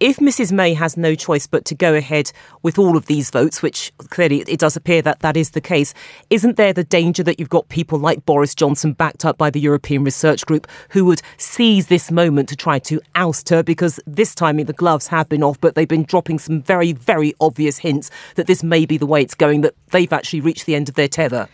if 0.01 0.17
Mrs 0.17 0.51
May 0.51 0.73
has 0.73 0.97
no 0.97 1.15
choice 1.15 1.47
but 1.47 1.67
to 1.67 1.75
go 1.75 1.95
ahead 1.95 2.33
with 2.63 2.79
all 2.79 2.97
of 2.97 3.07
these 3.07 3.31
votes, 3.31 3.63
which 3.63 3.93
clearly 4.09 4.41
it 4.49 4.59
does 4.59 4.75
appear 4.75 5.03
that 5.03 5.21
that 5.21 5.37
is 5.37 5.51
the 5.51 5.61
case, 5.61 5.93
isn't 6.31 6.57
there 6.57 6.73
the 6.73 6.85
danger 6.85 7.23
that 7.23 7.39
you've 7.39 7.51
got 7.51 7.69
people 7.69 7.99
like 7.99 8.25
Boris 8.25 8.55
Johnson, 8.55 8.95
backed 8.95 9.27
up 9.27 9.37
by 9.37 9.51
the 9.51 9.61
European 9.61 10.03
Research 10.03 10.47
Group, 10.47 10.67
who 10.89 11.05
would 11.05 11.21
seize 11.37 11.89
this 11.89 12.11
moment 12.11 12.49
to 12.49 12.57
try 12.57 12.79
to 12.81 13.01
oust 13.15 13.51
her? 13.51 13.63
Because 13.63 14.01
this 14.07 14.35
time 14.35 14.57
the 14.57 14.73
gloves 14.73 15.07
have 15.09 15.29
been 15.29 15.43
off, 15.43 15.61
but 15.61 15.75
they've 15.75 15.87
been 15.87 16.05
dropping 16.05 16.39
some 16.39 16.63
very, 16.63 16.93
very 16.93 17.35
obvious 17.41 17.79
hints 17.79 18.11
that 18.37 18.47
this 18.47 18.63
may 18.63 18.87
be 18.87 18.97
the 18.97 19.07
way 19.07 19.21
it's 19.21 19.35
going, 19.35 19.61
that 19.61 19.75
they've 19.91 20.13
actually 20.13 20.41
reached 20.41 20.67
the 20.67 20.75
end 20.75 20.89
of 20.89 20.95
their 20.95 21.09
tether. 21.09 21.47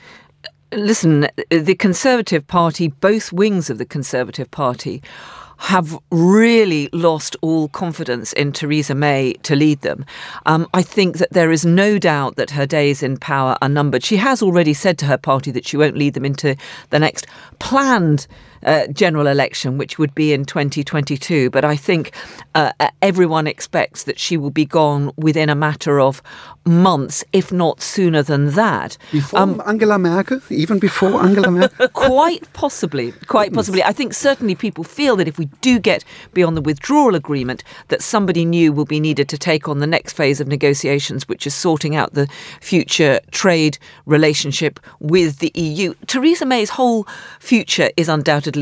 Listen, 0.72 1.28
the 1.50 1.76
Conservative 1.76 2.46
Party, 2.46 2.88
both 2.88 3.32
wings 3.32 3.70
of 3.70 3.78
the 3.78 3.84
Conservative 3.84 4.50
Party, 4.50 5.02
have 5.58 5.98
really 6.10 6.88
lost 6.92 7.36
all 7.40 7.68
confidence 7.68 8.32
in 8.34 8.52
Theresa 8.52 8.94
May 8.94 9.34
to 9.42 9.56
lead 9.56 9.80
them. 9.80 10.04
Um, 10.44 10.66
I 10.74 10.82
think 10.82 11.18
that 11.18 11.32
there 11.32 11.50
is 11.50 11.64
no 11.64 11.98
doubt 11.98 12.36
that 12.36 12.50
her 12.50 12.66
days 12.66 13.02
in 13.02 13.16
power 13.16 13.56
are 13.62 13.68
numbered. 13.68 14.04
She 14.04 14.16
has 14.16 14.42
already 14.42 14.74
said 14.74 14.98
to 14.98 15.06
her 15.06 15.18
party 15.18 15.50
that 15.52 15.66
she 15.66 15.76
won't 15.76 15.96
lead 15.96 16.14
them 16.14 16.24
into 16.24 16.56
the 16.90 16.98
next 16.98 17.26
planned 17.58 18.26
uh, 18.66 18.86
general 18.88 19.26
election, 19.26 19.78
which 19.78 19.98
would 19.98 20.14
be 20.14 20.32
in 20.32 20.44
2022. 20.44 21.50
But 21.50 21.64
I 21.64 21.76
think 21.76 22.12
uh, 22.54 22.72
everyone 23.00 23.46
expects 23.46 24.02
that 24.04 24.18
she 24.18 24.36
will 24.36 24.50
be 24.50 24.66
gone 24.66 25.12
within 25.16 25.48
a 25.48 25.54
matter 25.54 26.00
of 26.00 26.20
months, 26.64 27.24
if 27.32 27.52
not 27.52 27.80
sooner 27.80 28.22
than 28.22 28.50
that. 28.52 28.98
Before 29.12 29.38
um, 29.38 29.62
Angela 29.66 29.98
Merkel? 29.98 30.40
Even 30.50 30.78
before 30.78 31.22
Angela 31.22 31.50
Merkel? 31.50 31.88
quite 31.92 32.52
possibly. 32.52 33.12
Quite 33.28 33.52
possibly. 33.52 33.82
I 33.82 33.92
think 33.92 34.12
certainly 34.12 34.56
people 34.56 34.82
feel 34.82 35.14
that 35.16 35.28
if 35.28 35.38
we 35.38 35.46
do 35.60 35.78
get 35.78 36.04
beyond 36.34 36.56
the 36.56 36.60
withdrawal 36.60 37.14
agreement, 37.14 37.62
that 37.88 38.02
somebody 38.02 38.44
new 38.44 38.72
will 38.72 38.84
be 38.84 38.98
needed 38.98 39.28
to 39.28 39.38
take 39.38 39.68
on 39.68 39.78
the 39.78 39.86
next 39.86 40.14
phase 40.14 40.40
of 40.40 40.48
negotiations, 40.48 41.28
which 41.28 41.46
is 41.46 41.54
sorting 41.54 41.94
out 41.94 42.14
the 42.14 42.26
future 42.60 43.20
trade 43.30 43.78
relationship 44.06 44.80
with 44.98 45.38
the 45.38 45.52
EU. 45.54 45.94
Theresa 46.06 46.44
May's 46.44 46.70
whole 46.70 47.06
future 47.38 47.90
is 47.96 48.08
undoubtedly 48.08 48.55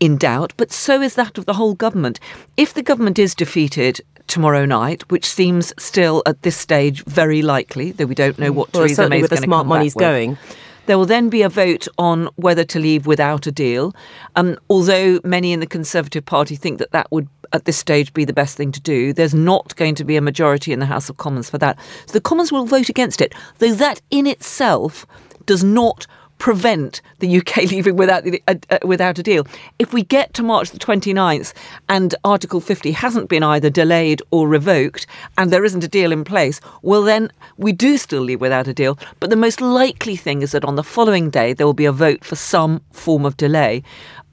in 0.00 0.16
doubt, 0.16 0.52
but 0.56 0.72
so 0.72 1.00
is 1.00 1.14
that 1.14 1.38
of 1.38 1.46
the 1.46 1.54
whole 1.54 1.74
government. 1.74 2.18
If 2.56 2.74
the 2.74 2.82
government 2.82 3.18
is 3.18 3.34
defeated 3.34 4.00
tomorrow 4.26 4.64
night, 4.64 5.10
which 5.10 5.26
seems 5.26 5.72
still 5.78 6.22
at 6.24 6.42
this 6.42 6.56
stage 6.56 7.04
very 7.04 7.42
likely, 7.42 7.92
though 7.92 8.06
we 8.06 8.14
don't 8.14 8.38
know 8.38 8.52
what 8.52 8.72
well, 8.72 8.84
Theresa 8.84 9.08
May 9.08 9.20
is 9.20 9.28
going 9.28 9.42
to 9.42 9.44
smart 9.44 9.66
money's 9.66 9.94
going. 9.94 10.38
There 10.86 10.98
will 10.98 11.06
then 11.06 11.28
be 11.28 11.42
a 11.42 11.48
vote 11.48 11.86
on 11.98 12.28
whether 12.36 12.64
to 12.64 12.78
leave 12.78 13.06
without 13.06 13.46
a 13.46 13.52
deal. 13.52 13.94
Um, 14.34 14.58
although 14.68 15.20
many 15.22 15.52
in 15.52 15.60
the 15.60 15.66
Conservative 15.66 16.24
Party 16.24 16.56
think 16.56 16.78
that 16.78 16.90
that 16.92 17.06
would, 17.12 17.28
at 17.52 17.64
this 17.64 17.76
stage, 17.76 18.12
be 18.12 18.24
the 18.24 18.32
best 18.32 18.56
thing 18.56 18.72
to 18.72 18.80
do, 18.80 19.12
there's 19.12 19.34
not 19.34 19.76
going 19.76 19.94
to 19.96 20.04
be 20.04 20.16
a 20.16 20.20
majority 20.20 20.72
in 20.72 20.80
the 20.80 20.86
House 20.86 21.08
of 21.08 21.18
Commons 21.18 21.50
for 21.50 21.58
that. 21.58 21.78
So 22.06 22.12
the 22.12 22.20
Commons 22.20 22.50
will 22.50 22.64
vote 22.64 22.88
against 22.88 23.20
it, 23.20 23.34
though 23.58 23.74
that 23.74 24.00
in 24.10 24.26
itself 24.26 25.06
does 25.46 25.62
not 25.62 26.06
prevent 26.40 27.00
the 27.20 27.38
UK 27.38 27.56
leaving 27.70 27.94
without 27.94 28.24
the, 28.24 28.42
uh, 28.48 28.56
uh, 28.70 28.78
without 28.84 29.18
a 29.18 29.22
deal. 29.22 29.46
If 29.78 29.92
we 29.92 30.02
get 30.02 30.34
to 30.34 30.42
March 30.42 30.70
the 30.70 30.78
29th 30.78 31.52
and 31.88 32.14
Article 32.24 32.60
50 32.60 32.90
hasn't 32.90 33.28
been 33.28 33.44
either 33.44 33.70
delayed 33.70 34.20
or 34.32 34.48
revoked 34.48 35.06
and 35.38 35.52
there 35.52 35.64
isn't 35.64 35.84
a 35.84 35.88
deal 35.88 36.10
in 36.10 36.24
place, 36.24 36.60
well 36.82 37.02
then 37.02 37.30
we 37.58 37.72
do 37.72 37.96
still 37.96 38.22
leave 38.22 38.40
without 38.40 38.66
a 38.66 38.74
deal. 38.74 38.98
But 39.20 39.30
the 39.30 39.36
most 39.36 39.60
likely 39.60 40.16
thing 40.16 40.42
is 40.42 40.50
that 40.50 40.64
on 40.64 40.74
the 40.74 40.82
following 40.82 41.30
day 41.30 41.52
there 41.52 41.66
will 41.66 41.74
be 41.74 41.84
a 41.84 41.92
vote 41.92 42.24
for 42.24 42.34
some 42.34 42.80
form 42.90 43.24
of 43.24 43.36
delay, 43.36 43.84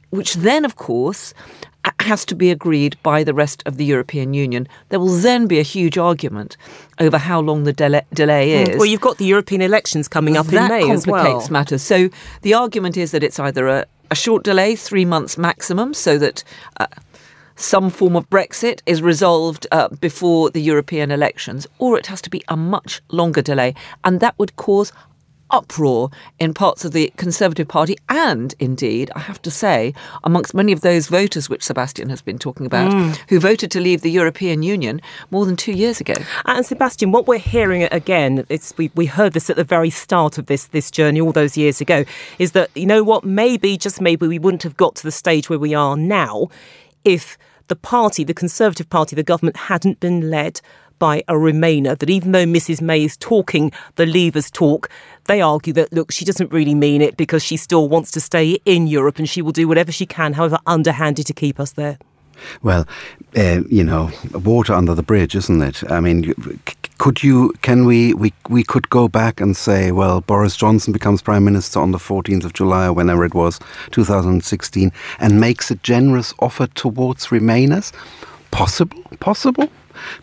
which 0.10 0.36
then 0.36 0.66
of 0.66 0.78
course 0.78 1.34
has 2.00 2.26
to 2.26 2.36
be 2.36 2.52
agreed 2.52 2.98
by 3.04 3.24
the 3.24 3.34
rest 3.34 3.64
of 3.66 3.78
the 3.78 3.86
European 3.86 4.34
Union. 4.34 4.68
There 4.90 5.00
will 5.00 5.18
then 5.18 5.48
be 5.48 5.60
a 5.60 5.64
huge 5.64 5.98
argument 5.98 6.58
over 7.00 7.18
how 7.18 7.40
long 7.40 7.64
the 7.64 7.74
delay, 7.74 8.04
delay 8.14 8.64
hmm. 8.64 8.72
is. 8.72 8.78
Well, 8.78 8.86
you've 8.86 9.02
got 9.02 9.18
the 9.18 9.26
European 9.26 9.62
elections 9.62 10.08
coming 10.08 10.38
up 10.38 10.48
that 10.48 10.72
in 10.72 10.88
May 10.88 10.92
as 10.92 11.06
well. 11.06 11.16
That 11.16 11.24
complicates 11.24 11.52
matters. 11.52 11.82
So 11.82 12.10
the 12.42 12.54
argument 12.54 12.98
is 12.98 13.12
that 13.12 13.24
it's 13.24 13.40
either 13.40 13.68
a, 13.68 13.86
a 14.12 14.16
short 14.16 14.44
delay, 14.44 14.76
three 14.76 15.06
months 15.06 15.38
maximum, 15.38 15.94
so 15.94 16.18
that. 16.18 16.44
Uh, 16.80 16.88
some 17.60 17.90
form 17.90 18.16
of 18.16 18.30
Brexit 18.30 18.82
is 18.86 19.02
resolved 19.02 19.66
uh, 19.72 19.88
before 19.88 20.52
the 20.52 20.62
European 20.62 21.10
elections, 21.10 21.66
or 21.80 21.98
it 21.98 22.06
has 22.06 22.22
to 22.22 22.30
be 22.30 22.44
a 22.50 22.56
much 22.56 23.02
longer 23.10 23.42
delay. 23.42 23.74
And 24.04 24.20
that 24.20 24.38
would 24.38 24.56
cause 24.58 24.94
uproar 25.50 26.10
in 26.40 26.54
parts 26.54 26.86
of 26.86 26.92
the 26.92 27.12
Conservative 27.18 27.68
Party 27.68 27.96
and 28.10 28.54
indeed, 28.60 29.12
I 29.16 29.20
have 29.20 29.42
to 29.44 29.52
say, 29.52 29.94
amongst 30.24 30.54
many 30.54 30.72
of 30.72 30.82
those 30.82 31.08
voters 31.08 31.50
which 31.50 31.64
Sebastian 31.64 32.10
has 32.10 32.22
been 32.22 32.40
talking 32.40 32.66
about, 32.66 32.92
mm. 32.92 33.16
who 33.30 33.40
voted 33.40 33.72
to 33.72 33.80
leave 33.80 34.02
the 34.02 34.12
European 34.12 34.64
Union 34.64 35.02
more 35.32 35.46
than 35.46 35.56
two 35.56 35.74
years 35.74 36.00
ago. 36.00 36.16
And 36.46 36.66
Sebastian, 36.66 37.12
what 37.12 37.28
we're 37.28 37.40
hearing 37.40 37.84
again, 37.84 38.46
it's 38.50 38.78
we, 38.78 38.92
we 38.96 39.06
heard 39.06 39.34
this 39.34 39.50
at 39.50 39.56
the 39.56 39.64
very 39.64 39.90
start 39.90 40.38
of 40.38 40.48
this 40.48 40.66
this 40.68 40.92
journey 40.92 41.22
all 41.22 41.32
those 41.32 41.58
years 41.58 41.82
ago, 41.82 42.06
is 42.40 42.52
that 42.52 42.70
you 42.76 42.86
know 42.86 43.04
what, 43.04 43.24
maybe 43.24 43.78
just 43.78 44.02
maybe 44.02 44.28
we 44.28 44.40
wouldn't 44.40 44.64
have 44.64 44.78
got 44.78 44.96
to 44.96 45.04
the 45.04 45.12
stage 45.12 45.50
where 45.50 45.60
we 45.60 45.74
are 45.74 45.96
now 45.96 46.48
if 47.04 47.38
the 47.68 47.76
party, 47.76 48.24
the 48.24 48.34
Conservative 48.34 48.90
Party, 48.90 49.16
the 49.16 49.24
government 49.24 49.58
hadn't 49.58 50.00
been 50.00 50.30
led 50.30 50.62
by 51.00 51.24
a 51.28 51.34
Remainer 51.34 51.98
that 51.98 52.10
even 52.10 52.32
though 52.32 52.46
Mrs 52.46 52.82
May 52.82 53.04
is 53.04 53.18
talking 53.18 53.72
the 53.96 54.06
Leavers 54.06 54.52
talk, 54.52 54.90
they 55.26 55.42
argue 55.42 55.74
that, 55.74 55.92
look, 55.94 56.12
she 56.12 56.26
doesn't 56.26 56.52
really 56.52 56.76
mean 56.76 57.02
it 57.02 57.18
because 57.18 57.44
she 57.44 57.58
still 57.58 57.88
wants 57.88 58.12
to 58.12 58.22
stay 58.22 58.60
in 58.66 58.88
Europe 58.88 59.20
and 59.20 59.30
she 59.30 59.42
will 59.42 59.52
do 59.52 59.68
whatever 59.68 59.92
she 59.92 60.06
can, 60.06 60.34
however 60.34 60.58
underhanded, 60.66 61.26
to 61.28 61.34
keep 61.34 61.60
us 61.60 61.74
there. 61.74 61.98
Well, 62.62 62.88
uh, 63.36 63.62
you 63.70 63.84
know, 63.84 64.12
water 64.34 64.74
under 64.74 64.94
the 64.94 65.04
bridge, 65.04 65.36
isn't 65.36 65.62
it? 65.62 65.90
I 65.92 66.00
mean, 66.00 66.34
could 66.98 67.24
you, 67.24 67.54
can 67.62 67.86
we, 67.86 68.14
we, 68.14 68.34
we 68.50 68.64
could 68.64 68.90
go 68.90 69.08
back 69.08 69.40
and 69.40 69.56
say, 69.56 69.92
well, 69.92 70.22
Boris 70.22 70.56
Johnson 70.56 70.94
becomes 70.94 71.22
Prime 71.22 71.44
Minister 71.44 71.80
on 71.80 71.92
the 71.92 71.98
14th 71.98 72.46
of 72.46 72.54
July 72.54 72.90
whenever 72.90 73.26
it 73.26 73.34
was, 73.34 73.60
2016, 73.92 74.92
and 75.20 75.40
makes 75.40 75.72
a 75.72 75.76
generous 75.76 76.34
offer 76.40 76.68
towards 76.68 77.28
Remainers? 77.28 77.92
Possible? 78.52 79.02
Possible? 79.20 79.70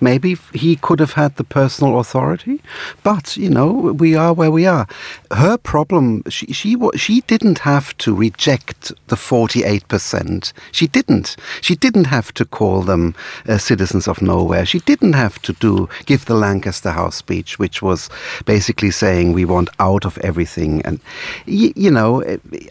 Maybe 0.01 0.37
he 0.53 0.77
could 0.77 1.01
have 1.01 1.13
had 1.13 1.37
the 1.37 1.45
personal 1.45 1.99
authority, 1.99 2.61
but 3.03 3.37
you 3.37 3.51
know 3.51 3.71
we 3.71 4.15
are 4.15 4.33
where 4.33 4.51
we 4.51 4.67
are. 4.67 4.87
Her 5.31 5.57
problem, 5.57 6.23
she 6.29 6.47
she 6.53 6.77
she 6.97 7.21
didn't 7.23 7.61
have 7.61 7.97
to 7.99 8.15
reject 8.15 8.93
the 9.09 9.17
forty 9.17 9.65
eight 9.65 9.87
percent. 9.89 10.53
She 10.73 10.87
didn't. 10.87 11.37
She 11.61 11.75
didn't 11.75 12.07
have 12.07 12.33
to 12.35 12.45
call 12.45 12.83
them 12.83 13.15
uh, 13.49 13.59
citizens 13.59 14.09
of 14.09 14.23
nowhere. 14.23 14.67
She 14.67 14.81
didn't 14.81 15.15
have 15.15 15.41
to 15.43 15.53
do 15.53 15.89
give 16.07 16.25
the 16.25 16.35
Lancaster 16.35 16.91
House 16.91 17.17
speech, 17.17 17.59
which 17.59 17.83
was 17.83 18.11
basically 18.45 18.91
saying 18.91 19.33
we 19.33 19.45
want 19.45 19.71
out 19.79 20.05
of 20.05 20.19
everything. 20.19 20.83
And 20.83 21.01
you 21.47 21.91
know, 21.91 22.23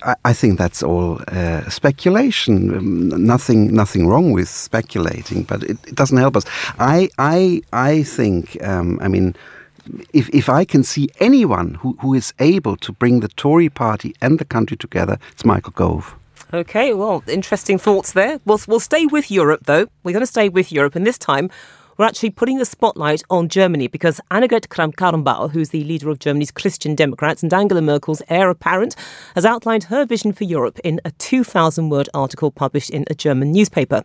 I, 0.04 0.16
I, 0.26 0.34
think 0.34 0.58
that's 0.58 0.84
all 0.84 1.22
uh, 1.28 1.70
speculation. 1.70 3.10
Nothing 3.10 3.74
nothing 3.74 4.08
wrong 4.08 4.32
with 4.32 4.50
speculating, 4.50 5.44
but 5.44 5.64
it, 5.64 5.78
it 5.88 5.96
doesn't 5.96 6.18
help 6.18 6.36
us. 6.36 6.46
I 6.80 6.93
I 6.94 7.10
I 7.18 7.62
I 7.72 8.04
think 8.04 8.62
um, 8.64 9.00
I 9.02 9.08
mean 9.08 9.36
if 10.14 10.30
if 10.30 10.48
I 10.50 10.66
can 10.66 10.84
see 10.84 11.06
anyone 11.20 11.76
who, 11.76 11.98
who 12.02 12.14
is 12.14 12.34
able 12.40 12.78
to 12.78 12.92
bring 12.92 13.22
the 13.22 13.30
Tory 13.30 13.70
party 13.70 14.14
and 14.22 14.40
the 14.40 14.46
country 14.46 14.78
together, 14.78 15.18
it's 15.32 15.46
Michael 15.46 15.74
Gove. 15.74 16.16
Okay, 16.54 16.94
well, 16.94 17.24
interesting 17.28 17.80
thoughts 17.80 18.14
there. 18.14 18.40
We'll, 18.46 18.60
we'll 18.68 18.80
stay 18.80 19.08
with 19.08 19.32
Europe, 19.32 19.62
though. 19.66 19.88
We're 20.04 20.12
going 20.12 20.28
to 20.30 20.36
stay 20.38 20.50
with 20.50 20.72
Europe, 20.72 20.96
and 20.96 21.06
this 21.06 21.18
time 21.18 21.50
we're 21.98 22.06
actually 22.06 22.32
putting 22.32 22.58
the 22.58 22.66
spotlight 22.66 23.22
on 23.30 23.50
Germany 23.50 23.88
because 23.88 24.20
Annegret 24.32 24.70
Kramp-Karrenbauer, 24.70 25.52
who's 25.52 25.70
the 25.70 25.84
leader 25.84 26.10
of 26.10 26.18
Germany's 26.18 26.50
Christian 26.50 26.96
Democrats 26.96 27.44
and 27.44 27.54
Angela 27.54 27.82
Merkel's 27.82 28.24
heir 28.30 28.50
apparent, 28.50 28.96
has 29.36 29.46
outlined 29.46 29.86
her 29.86 30.04
vision 30.06 30.34
for 30.34 30.44
Europe 30.44 30.80
in 30.84 31.00
a 31.06 31.12
2,000 31.12 31.90
word 31.90 32.10
article 32.14 32.50
published 32.50 32.90
in 32.90 33.06
a 33.10 33.14
German 33.14 33.52
newspaper. 33.52 34.04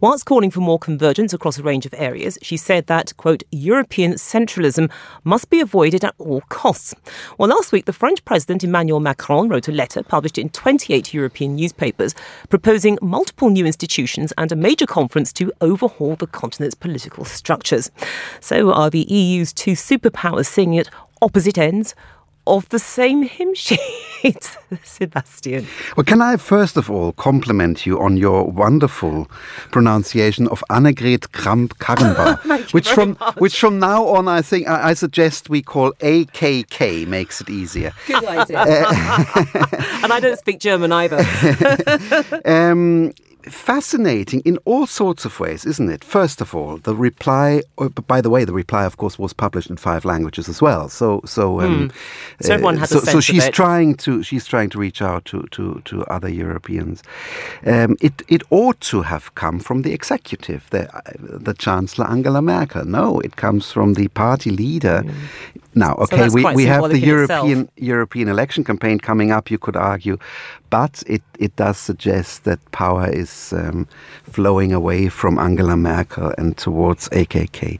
Whilst 0.00 0.24
calling 0.24 0.50
for 0.50 0.60
more 0.60 0.78
convergence 0.78 1.34
across 1.34 1.58
a 1.58 1.62
range 1.62 1.84
of 1.84 1.94
areas, 1.98 2.38
she 2.40 2.56
said 2.56 2.86
that, 2.86 3.14
quote, 3.18 3.42
European 3.50 4.14
centralism 4.14 4.90
must 5.24 5.50
be 5.50 5.60
avoided 5.60 6.04
at 6.04 6.14
all 6.18 6.40
costs. 6.48 6.94
Well, 7.36 7.50
last 7.50 7.70
week, 7.70 7.84
the 7.84 7.92
French 7.92 8.24
President 8.24 8.64
Emmanuel 8.64 9.00
Macron 9.00 9.50
wrote 9.50 9.68
a 9.68 9.72
letter 9.72 10.02
published 10.02 10.38
in 10.38 10.48
28 10.48 11.12
European 11.12 11.54
newspapers 11.54 12.14
proposing 12.48 12.98
multiple 13.02 13.50
new 13.50 13.66
institutions 13.66 14.32
and 14.38 14.50
a 14.50 14.56
major 14.56 14.86
conference 14.86 15.34
to 15.34 15.52
overhaul 15.60 16.16
the 16.16 16.26
continent's 16.26 16.74
political 16.74 17.25
structures. 17.28 17.90
So 18.40 18.72
are 18.72 18.90
the 18.90 19.06
EU's 19.12 19.52
two 19.52 19.72
superpowers 19.72 20.46
seeing 20.46 20.78
at 20.78 20.88
opposite 21.22 21.58
ends 21.58 21.94
of 22.46 22.68
the 22.68 22.78
same 22.78 23.22
hymn 23.22 23.54
sheet, 23.54 24.56
Sebastian. 24.82 25.66
Well, 25.96 26.04
can 26.04 26.22
I 26.22 26.36
first 26.36 26.76
of 26.76 26.90
all 26.90 27.12
compliment 27.12 27.86
you 27.86 28.00
on 28.00 28.16
your 28.16 28.44
wonderful 28.44 29.28
pronunciation 29.70 30.46
of 30.48 30.62
Annegret 30.70 31.32
Kramp-Karrenbauer, 31.32 32.72
which 32.72 32.88
from 32.88 33.16
much. 33.20 33.36
which 33.36 33.58
from 33.58 33.78
now 33.78 34.06
on 34.06 34.28
I 34.28 34.42
think 34.42 34.68
I, 34.68 34.90
I, 34.90 34.94
suggest 34.94 35.50
we 35.50 35.62
call 35.62 35.92
AKK 35.94 37.06
makes 37.06 37.40
it 37.40 37.50
easier. 37.50 37.92
Good 38.06 38.24
idea. 38.24 38.58
and 40.02 40.12
I 40.12 40.20
don't 40.20 40.38
speak 40.38 40.60
German 40.60 40.92
either. 40.92 41.18
um, 42.44 43.12
fascinating 43.48 44.40
in 44.40 44.58
all 44.64 44.86
sorts 44.86 45.24
of 45.24 45.38
ways, 45.40 45.64
isn't 45.64 45.90
it? 45.90 46.04
First 46.04 46.40
of 46.40 46.54
all, 46.54 46.76
the 46.78 46.94
reply. 46.94 47.62
Uh, 47.78 47.88
by 47.88 48.20
the 48.20 48.30
way, 48.30 48.44
the 48.44 48.52
reply, 48.52 48.84
of 48.84 48.96
course, 48.96 49.18
was 49.18 49.32
published 49.32 49.70
in 49.70 49.76
five 49.76 50.04
languages 50.04 50.48
as 50.48 50.60
well. 50.60 50.88
So, 50.88 51.20
so, 51.24 51.60
um, 51.60 51.88
mm. 51.88 52.44
so 52.44 52.54
everyone 52.54 52.76
has 52.78 52.90
so, 52.90 52.98
a 52.98 53.00
sense 53.00 53.12
so 53.12 53.20
she's 53.20 53.48
trying 53.50 53.94
to 53.96 54.22
she's 54.22 54.46
trying 54.46 54.70
to 54.70 54.78
reach 54.78 55.00
out 55.00 55.24
to 55.26 55.42
to, 55.52 55.80
to 55.84 56.04
other 56.06 56.28
Europeans. 56.28 57.02
Um, 57.64 57.96
it 58.00 58.22
it 58.28 58.42
ought 58.50 58.80
to 58.82 59.02
have 59.02 59.34
come 59.34 59.58
from 59.58 59.82
the 59.82 59.92
executive, 59.92 60.68
the 60.70 60.88
the 61.18 61.54
Chancellor 61.54 62.06
Angela 62.08 62.42
Merkel. 62.42 62.84
No, 62.84 63.20
it 63.20 63.36
comes 63.36 63.72
from 63.72 63.94
the 63.94 64.08
party 64.08 64.50
leader. 64.50 65.02
Mm. 65.04 65.14
Now, 65.76 65.94
okay, 65.96 66.28
so 66.28 66.34
we, 66.34 66.54
we 66.54 66.64
have 66.64 66.88
the 66.88 66.98
European 66.98 67.60
itself. 67.60 67.70
European 67.76 68.28
election 68.28 68.64
campaign 68.64 68.98
coming 68.98 69.30
up. 69.30 69.50
You 69.50 69.58
could 69.58 69.76
argue, 69.76 70.16
but 70.70 71.02
it, 71.06 71.22
it 71.38 71.54
does 71.56 71.76
suggest 71.76 72.44
that 72.44 72.58
power 72.72 73.08
is 73.08 73.28
um, 73.52 73.86
flowing 74.24 74.72
away 74.72 75.08
from 75.08 75.38
Angela 75.38 75.76
Merkel 75.76 76.32
and 76.38 76.56
towards 76.56 77.08
AKK. 77.10 77.78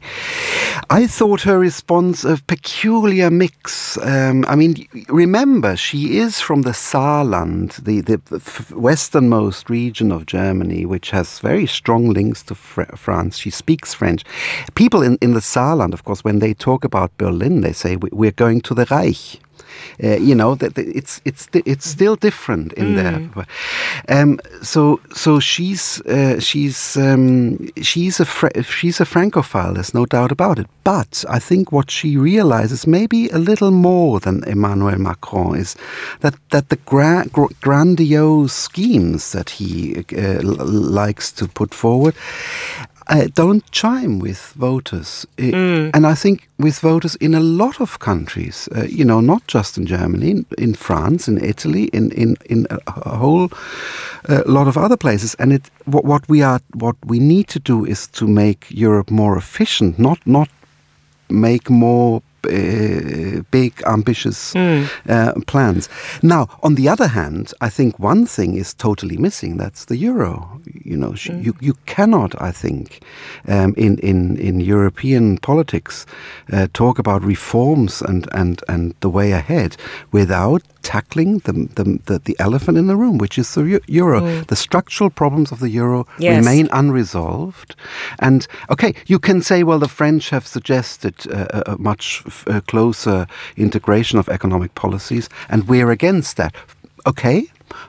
I 0.89 1.07
thought 1.07 1.41
her 1.41 1.59
response 1.59 2.23
a 2.23 2.37
peculiar 2.47 3.29
mix. 3.29 3.97
Um, 3.97 4.45
I 4.47 4.55
mean, 4.55 4.87
remember, 5.09 5.75
she 5.75 6.17
is 6.17 6.39
from 6.39 6.61
the 6.61 6.71
Saarland, 6.71 7.83
the, 7.83 8.01
the 8.01 8.75
westernmost 8.75 9.69
region 9.69 10.11
of 10.11 10.25
Germany, 10.25 10.85
which 10.85 11.11
has 11.11 11.39
very 11.39 11.65
strong 11.65 12.09
links 12.09 12.43
to 12.43 12.55
Fr 12.55 12.83
France. 12.95 13.37
She 13.37 13.49
speaks 13.49 13.93
French. 13.93 14.23
People 14.75 15.01
in, 15.01 15.17
in 15.21 15.33
the 15.33 15.41
Saarland, 15.41 15.93
of 15.93 16.03
course, 16.03 16.23
when 16.23 16.39
they 16.39 16.53
talk 16.53 16.83
about 16.83 17.17
Berlin, 17.17 17.61
they 17.61 17.73
say, 17.73 17.97
we're 17.97 18.31
going 18.31 18.61
to 18.61 18.73
the 18.73 18.85
Reich. 18.89 19.39
Uh, 20.03 20.17
you 20.17 20.35
know 20.35 20.55
that 20.55 20.77
it's 20.77 21.21
it's 21.25 21.47
it's 21.53 21.87
still 21.87 22.15
different 22.15 22.73
in 22.73 22.95
mm. 22.95 22.95
there. 22.95 23.45
Um, 24.09 24.39
so 24.61 24.99
so 25.13 25.39
she's 25.39 26.01
uh, 26.01 26.39
she's 26.39 26.97
um, 26.97 27.69
she's 27.81 28.19
a 28.19 28.63
she's 28.63 28.99
a 28.99 29.05
francophile. 29.05 29.73
There's 29.73 29.93
no 29.93 30.05
doubt 30.05 30.31
about 30.31 30.59
it. 30.59 30.67
But 30.83 31.25
I 31.29 31.39
think 31.39 31.71
what 31.71 31.91
she 31.91 32.15
realizes, 32.17 32.87
maybe 32.87 33.29
a 33.29 33.37
little 33.37 33.71
more 33.71 34.19
than 34.19 34.43
Emmanuel 34.45 34.97
Macron, 34.97 35.57
is 35.57 35.75
that 36.21 36.35
that 36.51 36.69
the 36.69 36.77
gra 36.77 37.25
grandiose 37.61 38.53
schemes 38.53 39.31
that 39.31 39.49
he 39.49 40.05
uh, 40.17 40.41
likes 40.43 41.31
to 41.33 41.47
put 41.47 41.73
forward 41.73 42.15
uh, 43.09 43.27
don't 43.33 43.69
chime 43.71 44.19
with 44.19 44.53
voters. 44.55 45.25
Mm. 45.37 45.91
And 45.93 46.05
I 46.05 46.15
think 46.15 46.49
with 46.57 46.79
voters 46.79 47.15
in 47.15 47.33
a 47.33 47.39
lot 47.39 47.79
of 47.81 47.99
countries, 47.99 48.67
uh, 48.75 48.83
you 48.83 49.05
know, 49.05 49.21
not 49.21 49.45
just 49.47 49.77
in 49.77 49.85
Germany, 49.85 50.31
in, 50.31 50.45
in, 50.57 50.73
France, 50.73 51.27
in 51.27 51.43
Italy, 51.43 51.85
in, 51.93 52.11
in, 52.11 52.37
in 52.45 52.67
a 52.87 53.15
whole 53.15 53.49
uh, 54.29 54.43
lot 54.45 54.67
of 54.67 54.77
other 54.77 54.97
places. 54.97 55.35
And 55.35 55.53
it, 55.53 55.69
what, 55.85 56.05
what, 56.05 56.27
we 56.29 56.41
are, 56.41 56.59
what 56.73 56.95
we 57.05 57.19
need 57.19 57.47
to 57.49 57.59
do 57.59 57.85
is 57.85 58.07
to 58.07 58.27
make 58.27 58.65
Europe 58.69 59.09
more 59.09 59.37
efficient, 59.37 59.97
not, 59.97 60.19
not 60.25 60.49
make 61.29 61.69
more 61.69 62.21
uh, 62.47 63.41
big, 63.51 63.81
ambitious 63.85 64.53
mm. 64.53 64.89
uh, 65.09 65.33
plans. 65.47 65.89
Now, 66.21 66.47
on 66.63 66.75
the 66.75 66.89
other 66.89 67.07
hand, 67.07 67.53
I 67.61 67.69
think 67.69 67.99
one 67.99 68.25
thing 68.25 68.55
is 68.55 68.73
totally 68.73 69.17
missing. 69.17 69.57
That's 69.57 69.85
the 69.85 69.97
euro. 69.97 70.61
You 70.83 70.97
know, 70.97 71.11
mm. 71.11 71.43
you 71.43 71.55
you 71.59 71.75
cannot, 71.85 72.39
I 72.41 72.51
think, 72.51 73.01
um, 73.47 73.73
in 73.77 73.97
in 73.99 74.37
in 74.37 74.59
European 74.59 75.37
politics, 75.37 76.05
uh, 76.51 76.67
talk 76.73 76.99
about 76.99 77.23
reforms 77.23 78.01
and 78.01 78.27
and 78.33 78.61
and 78.67 78.93
the 78.99 79.09
way 79.09 79.31
ahead 79.31 79.77
without 80.11 80.63
tackling 80.87 81.39
the, 81.39 81.51
the, 81.51 81.99
the, 82.05 82.19
the, 82.19 82.35
elephant 82.39 82.77
in 82.77 82.87
the 82.87 82.95
room, 82.95 83.17
which 83.17 83.37
is 83.37 83.53
the 83.55 83.81
euro. 83.87 84.21
Mm. 84.21 84.47
The 84.47 84.55
structural 84.55 85.09
problems 85.09 85.51
of 85.51 85.59
the 85.59 85.69
euro 85.69 86.07
yes. 86.17 86.37
remain 86.37 86.69
unresolved. 86.71 87.75
And, 88.19 88.47
okay, 88.69 88.95
you 89.05 89.19
can 89.19 89.41
say, 89.41 89.63
well, 89.63 89.79
the 89.79 89.89
French 89.89 90.29
have 90.29 90.47
suggested 90.47 91.15
uh, 91.29 91.73
a 91.73 91.77
much 91.77 92.23
uh, 92.47 92.61
closer 92.67 93.27
integration 93.55 94.19
of 94.19 94.29
economic 94.29 94.75
policies, 94.75 95.29
and 95.49 95.67
we're 95.67 95.91
against 95.91 96.37
that. 96.37 96.53
Okay, 97.05 97.47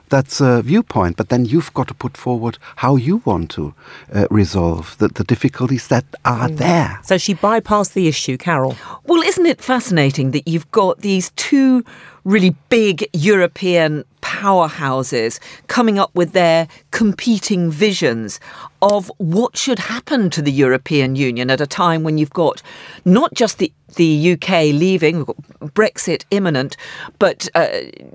that's 0.09 0.41
a 0.41 0.61
viewpoint, 0.61 1.17
but 1.17 1.29
then 1.29 1.45
you've 1.45 1.73
got 1.73 1.87
to 1.87 1.93
put 1.93 2.17
forward 2.17 2.57
how 2.77 2.95
you 2.95 3.17
want 3.25 3.51
to 3.51 3.73
uh, 4.13 4.27
resolve 4.29 4.97
the, 4.97 5.07
the, 5.07 5.23
difficulties 5.23 5.87
that 5.87 6.05
are 6.25 6.49
there. 6.49 6.99
So 7.03 7.17
she 7.17 7.35
bypassed 7.35 7.93
the 7.93 8.07
issue, 8.07 8.37
Carol. 8.37 8.75
Well, 9.05 9.21
isn't 9.21 9.45
it 9.45 9.61
fascinating 9.61 10.31
that 10.31 10.47
you've 10.47 10.69
got 10.71 10.99
these 10.99 11.31
two 11.31 11.83
really 12.23 12.55
big 12.69 13.07
European 13.13 14.03
powerhouses 14.21 15.39
coming 15.67 15.97
up 15.97 16.13
with 16.13 16.33
their 16.33 16.67
competing 16.91 17.71
visions 17.71 18.39
of 18.81 19.11
what 19.17 19.57
should 19.57 19.79
happen 19.79 20.29
to 20.29 20.41
the 20.41 20.51
European 20.51 21.15
Union 21.15 21.49
at 21.49 21.61
a 21.61 21.67
time 21.67 22.03
when 22.03 22.17
you've 22.17 22.29
got 22.31 22.61
not 23.05 23.33
just 23.33 23.57
the 23.57 23.71
the 23.95 24.33
UK 24.33 24.65
leaving, 24.65 25.25
Brexit 25.61 26.23
imminent, 26.31 26.77
but 27.17 27.49
uh, 27.55 27.67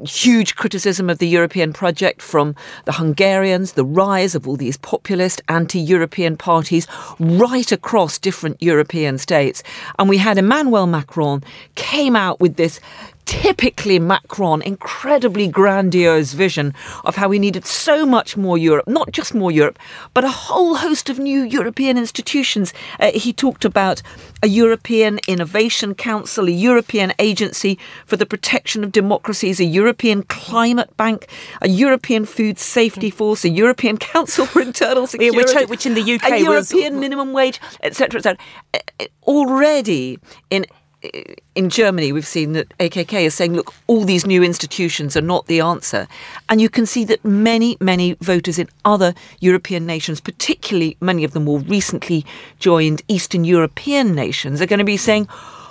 huge 0.07 0.55
criticism 0.55 1.11
of 1.11 1.19
the 1.19 1.27
European 1.27 1.73
project 1.73 2.23
from 2.23 2.55
the 2.85 2.93
Hungarians, 2.93 3.73
the 3.73 3.85
rise 3.85 4.35
of 4.35 4.47
all 4.47 4.57
these 4.57 4.77
populist 4.77 5.43
anti 5.49 5.81
European 5.81 6.37
parties 6.37 6.87
right 7.19 7.73
across 7.73 8.19
different 8.19 8.63
European 8.63 9.19
states. 9.19 9.63
And 9.99 10.09
we 10.09 10.19
had 10.19 10.39
Emmanuel 10.39 10.87
Macron 10.87 11.43
came 11.75 12.15
out 12.15 12.41
with 12.41 12.57
this 12.57 12.81
typically 13.25 13.99
Macron, 13.99 14.63
incredibly 14.63 15.49
grandiose 15.49 16.33
vision 16.33 16.75
of 17.05 17.17
how 17.17 17.29
we 17.29 17.39
needed 17.39 17.65
so 17.65 18.05
much 18.07 18.37
more 18.37 18.59
Europe, 18.59 18.87
not 18.87 19.13
just 19.13 19.35
more 19.35 19.51
Europe, 19.51 19.79
but 20.13 20.25
a 20.25 20.29
whole 20.29 20.77
host 20.77 21.09
of 21.09 21.19
new 21.19 21.43
European 21.43 21.97
institutions. 21.99 22.73
Uh, 23.01 23.11
he 23.13 23.33
talked 23.33 23.65
about 23.65 24.03
a 24.43 24.49
European 24.49 25.19
Innovation 25.27 25.95
Council, 25.95 26.49
a 26.49 26.51
European 26.51 27.13
Agency 27.19 27.79
for 28.07 28.17
the 28.17 28.27
Protection 28.27 28.85
of 28.85 28.93
Democracies, 28.93 29.61
a 29.61 29.65
European 29.65 30.23
Climate 30.25 30.95
Bank, 30.97 31.29
a 31.63 31.69
European 31.69 32.25
Food 32.25 32.59
Safety 32.59 33.11
Force, 33.11 33.45
a 33.45 33.49
European 33.49 33.97
Council 33.97 34.47
for 34.47 34.61
Internal 34.61 35.07
Security, 35.15 35.37
which, 35.37 35.69
which 35.69 35.87
in 35.87 35.95
the 35.95 36.15
UK 36.15 36.31
a 36.31 36.45
was 36.45 36.73
European 36.73 37.01
minimum 37.01 37.33
wage, 37.33 37.61
etc., 37.83 38.19
etc. 38.19 38.39
Uh, 38.75 39.07
already 39.27 40.19
in 40.51 40.67
Uh, 41.05 41.35
in 41.55 41.71
Germany, 41.71 42.13
we've 42.13 42.27
seen 42.27 42.53
that 42.53 42.69
AKK 42.79 43.23
is 43.23 43.35
saying, 43.35 43.55
look, 43.55 43.73
all 43.87 44.05
these 44.05 44.27
new 44.27 44.43
institutions 44.43 45.17
are 45.17 45.21
not 45.21 45.47
the 45.47 45.61
answer. 45.61 46.09
And 46.49 46.61
you 46.61 46.69
can 46.69 46.87
see 46.87 47.05
that 47.05 47.25
many, 47.25 47.77
many 47.81 48.15
voters 48.21 48.59
in 48.59 48.69
other 48.85 49.15
European 49.41 49.87
nations, 49.87 50.21
particularly 50.21 50.97
many 51.01 51.23
of 51.25 51.33
the 51.33 51.41
more 51.41 51.61
recently 51.61 52.25
joined 52.59 53.03
Eastern 53.09 53.45
European 53.45 54.15
nations, 54.15 54.61
are 54.61 54.67
going 54.67 54.79
to 54.79 54.85
be 54.85 54.97
saying, 54.97 55.29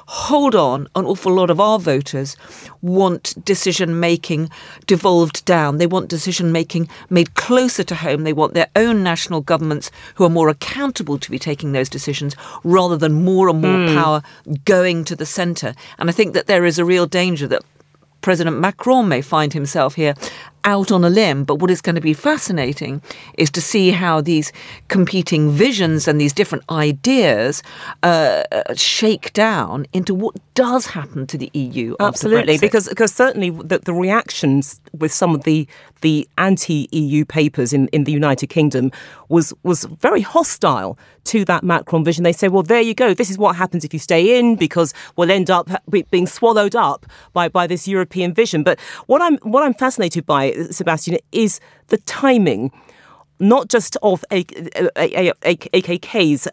hold 0.08 0.56
on, 0.56 0.88
an 0.96 1.06
awful 1.06 1.34
lot 1.34 1.50
of 1.50 1.60
our 1.60 1.80
voters 1.80 2.36
want 2.82 3.34
decision 3.46 4.00
making 4.00 4.50
devolved 4.86 5.46
down. 5.46 5.78
They 5.78 5.88
want 5.88 6.10
decision 6.10 6.52
making 6.52 6.90
made 7.10 7.36
closer 7.36 7.84
to 7.84 7.96
home. 7.96 8.24
They 8.24 8.34
want 8.34 8.54
their 8.54 8.68
own 8.76 9.04
national 9.04 9.42
governments 9.42 9.92
who 10.16 10.26
are 10.26 10.30
more 10.30 10.50
accountable 10.50 11.18
to 11.20 11.32
be 11.32 11.40
taking 11.40 11.72
those 11.72 11.90
decisions 11.90 12.36
rather 12.64 12.98
than 12.98 13.24
more 13.24 13.50
and 13.50 13.62
more 13.62 13.72
Mm. 13.88 13.96
power 13.96 14.22
going 14.66 15.04
to 15.06 15.16
the 15.16 15.26
centre. 15.26 15.74
And 15.98 16.10
I 16.10 16.14
think 16.14 16.34
that 16.34 16.48
there 16.48 16.66
is 16.66 16.78
a 16.78 16.86
real 16.86 17.06
danger 17.06 17.48
that 17.48 17.64
President 18.22 18.58
Macron 18.60 19.08
may 19.10 19.22
find 19.22 19.52
himself 19.54 19.96
here 19.96 20.14
out 20.66 20.92
on 20.92 21.04
a 21.04 21.10
limb. 21.10 21.44
But 21.44 21.56
what 21.56 21.72
is 21.72 21.82
going 21.82 21.96
to 21.96 22.02
be 22.02 22.14
fascinating 22.14 23.02
is 23.38 23.50
to 23.52 23.62
see 23.62 23.92
how 23.92 24.22
these 24.22 24.52
competing 24.88 25.52
visions 25.52 26.08
and 26.08 26.20
these 26.20 26.34
different 26.34 26.64
ideas 26.70 27.64
uh, 28.04 28.44
shake 28.76 29.34
down 29.34 29.86
into 29.94 30.14
what 30.14 30.36
does 30.54 30.86
happen 30.88 31.26
to 31.28 31.38
the 31.38 31.50
EU. 31.54 31.96
Absolutely, 32.00 32.58
because 32.58 32.88
because 32.88 33.14
certainly 33.14 33.50
the, 33.50 33.80
the 33.80 33.94
reactions 33.94 34.80
with 34.94 35.12
some 35.12 35.34
of 35.34 35.44
the 35.44 35.68
the 36.02 36.28
anti-EU 36.38 37.26
papers 37.26 37.72
in, 37.74 37.88
in 37.88 38.04
the 38.04 38.12
United 38.12 38.48
Kingdom 38.48 38.92
was 39.30 39.54
was 39.64 39.86
very 39.86 40.22
hostile 40.22 40.98
to 41.26 41.46
that 41.46 41.64
Macron 41.64 42.04
vision. 42.04 42.24
They 42.24 42.34
say, 42.34 42.50
well, 42.50 42.64
there 42.64 42.82
you 42.82 42.94
go. 42.94 43.14
This 43.14 43.30
is 43.30 43.38
what 43.38 43.56
happens 43.56 43.84
if 43.84 43.94
you 43.94 44.00
stay 44.00 44.38
in 44.38 44.56
because 44.56 44.94
we'll 45.16 45.32
end 45.32 45.50
up 45.50 45.70
being 46.12 46.28
swallowed 46.28 46.76
up 46.76 47.06
by, 47.32 47.48
by 47.48 47.66
this 47.66 47.88
European 47.88 48.34
vision. 48.34 48.64
But 48.64 48.80
what 49.08 49.22
I'm 49.22 49.38
what 49.38 49.64
I'm 49.64 49.74
fascinated 49.74 50.26
by, 50.26 50.52
Sebastian, 50.72 51.18
is 51.32 51.60
the 51.88 51.98
timing 51.98 52.72
not 53.40 53.68
just 53.70 53.98
of 54.02 54.24
AKK's 54.32 54.48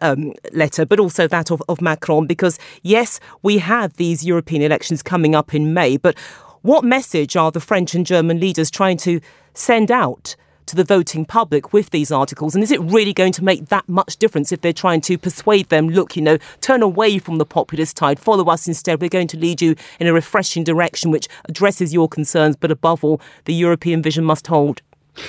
um, 0.01 0.33
letter, 0.51 0.85
but 0.85 0.99
also 0.99 1.27
that 1.27 1.51
of, 1.51 1.61
of 1.69 1.81
Macron, 1.81 2.27
because 2.27 2.59
yes, 2.83 3.19
we 3.41 3.57
have 3.59 3.93
these 3.93 4.25
European 4.25 4.61
elections 4.61 5.01
coming 5.03 5.35
up 5.35 5.53
in 5.53 5.73
May, 5.73 5.97
but 5.97 6.17
what 6.61 6.83
message 6.83 7.35
are 7.35 7.51
the 7.51 7.59
French 7.59 7.95
and 7.95 8.05
German 8.05 8.39
leaders 8.39 8.69
trying 8.69 8.97
to 8.97 9.19
send 9.53 9.89
out 9.89 10.35
to 10.67 10.75
the 10.75 10.83
voting 10.83 11.25
public 11.25 11.73
with 11.73 11.89
these 11.89 12.11
articles? 12.11 12.53
And 12.53 12.63
is 12.63 12.71
it 12.71 12.79
really 12.81 13.13
going 13.13 13.33
to 13.33 13.43
make 13.43 13.69
that 13.69 13.89
much 13.89 14.17
difference 14.17 14.51
if 14.51 14.61
they're 14.61 14.71
trying 14.71 15.01
to 15.01 15.17
persuade 15.17 15.69
them, 15.69 15.89
look, 15.89 16.15
you 16.15 16.21
know, 16.21 16.37
turn 16.61 16.83
away 16.83 17.17
from 17.17 17.39
the 17.39 17.45
populist 17.45 17.97
tide, 17.97 18.19
follow 18.19 18.45
us 18.45 18.67
instead? 18.67 19.01
We're 19.01 19.09
going 19.09 19.27
to 19.29 19.37
lead 19.37 19.61
you 19.61 19.75
in 19.99 20.07
a 20.07 20.13
refreshing 20.13 20.63
direction 20.63 21.09
which 21.09 21.27
addresses 21.45 21.93
your 21.93 22.07
concerns, 22.07 22.55
but 22.55 22.71
above 22.71 23.03
all, 23.03 23.19
the 23.45 23.53
European 23.53 24.01
vision 24.01 24.23
must 24.23 24.47
hold. 24.47 24.81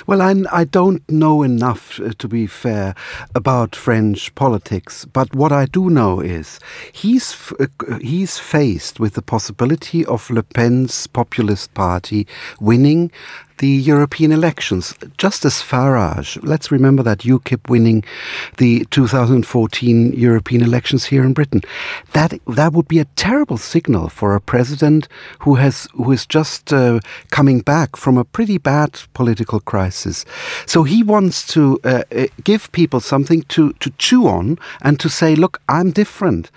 Well, 0.06 0.22
I, 0.22 0.34
I 0.52 0.64
don't 0.64 1.08
know 1.10 1.42
enough, 1.42 2.00
uh, 2.00 2.12
to 2.18 2.28
be 2.28 2.46
fair, 2.46 2.94
about 3.34 3.74
French 3.74 4.34
politics. 4.34 5.04
But 5.04 5.34
what 5.34 5.52
I 5.52 5.66
do 5.66 5.90
know 5.90 6.20
is 6.20 6.60
he's 6.92 7.52
uh, 7.58 7.66
he's 8.00 8.38
faced 8.38 9.00
with 9.00 9.14
the 9.14 9.22
possibility 9.22 10.04
of 10.06 10.30
Le 10.30 10.42
Pen's 10.42 11.06
populist 11.06 11.74
party 11.74 12.26
winning 12.60 13.10
the 13.62 13.68
European 13.68 14.33
elections, 14.33 14.92
just 15.18 15.44
as 15.44 15.62
Farage. 15.62 16.37
Let's 16.42 16.72
remember 16.72 17.05
that 17.05 17.20
UKIP 17.20 17.70
winning 17.70 18.03
the 18.57 18.85
2014 18.87 20.12
European 20.14 20.62
elections 20.62 21.05
here 21.05 21.22
in 21.22 21.33
Britain. 21.33 21.61
That 22.12 22.33
that 22.48 22.72
would 22.72 22.88
be 22.88 22.98
a 22.98 23.05
terrible 23.14 23.57
signal 23.57 24.09
for 24.09 24.35
a 24.35 24.40
president 24.40 25.07
who 25.44 25.55
has 25.55 25.87
who 25.94 26.11
is 26.11 26.27
just 26.27 26.72
uh, 26.72 26.98
coming 27.31 27.61
back 27.61 27.94
from 27.94 28.18
a 28.18 28.25
pretty 28.25 28.59
bad 28.59 29.01
political 29.14 29.61
crisis. 29.61 30.25
So 30.66 30.83
he 30.83 31.05
wants 31.05 31.46
to 31.55 31.79
uh, 31.85 32.03
uh 32.11 32.27
give 32.42 32.72
people 32.72 32.98
something 33.01 33.42
to 33.55 33.72
to 33.75 33.90
chew 33.98 34.27
on 34.27 34.59
and 34.81 34.98
to 34.98 35.09
say, 35.09 35.37
look, 35.37 35.61
I'm 35.68 35.92
different 35.92 36.51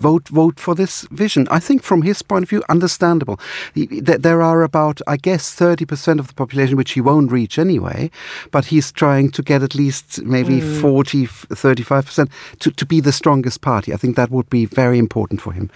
vote 0.00 0.28
vote 0.28 0.60
for 0.60 0.74
this 0.74 1.02
vision. 1.10 1.46
I 1.50 1.60
think 1.60 1.82
from 1.82 2.02
his 2.02 2.22
point 2.22 2.44
of 2.44 2.50
view, 2.50 2.62
understandable. 2.68 3.38
There 3.74 4.42
are 4.42 4.62
about, 4.62 5.00
I 5.06 5.16
guess, 5.16 5.54
30% 5.54 6.18
of 6.18 6.28
the 6.28 6.34
population 6.34 6.76
which 6.76 6.92
he 6.92 7.00
won't 7.00 7.32
reach 7.32 7.58
anyway, 7.58 8.10
but 8.50 8.66
he's 8.66 8.92
trying 8.92 9.30
to 9.32 9.42
get 9.42 9.62
at 9.62 9.74
least 9.74 10.22
maybe 10.22 10.60
mm. 10.60 10.80
40, 10.80 11.26
35% 11.26 12.30
to, 12.60 12.70
to 12.70 12.86
be 12.86 13.00
the 13.00 13.12
strongest 13.12 13.60
party. 13.60 13.92
I 13.92 13.96
think 13.96 14.16
that 14.16 14.30
would 14.30 14.48
be 14.50 14.64
very 14.64 14.98
important 14.98 15.40
for 15.40 15.52
him. 15.52 15.70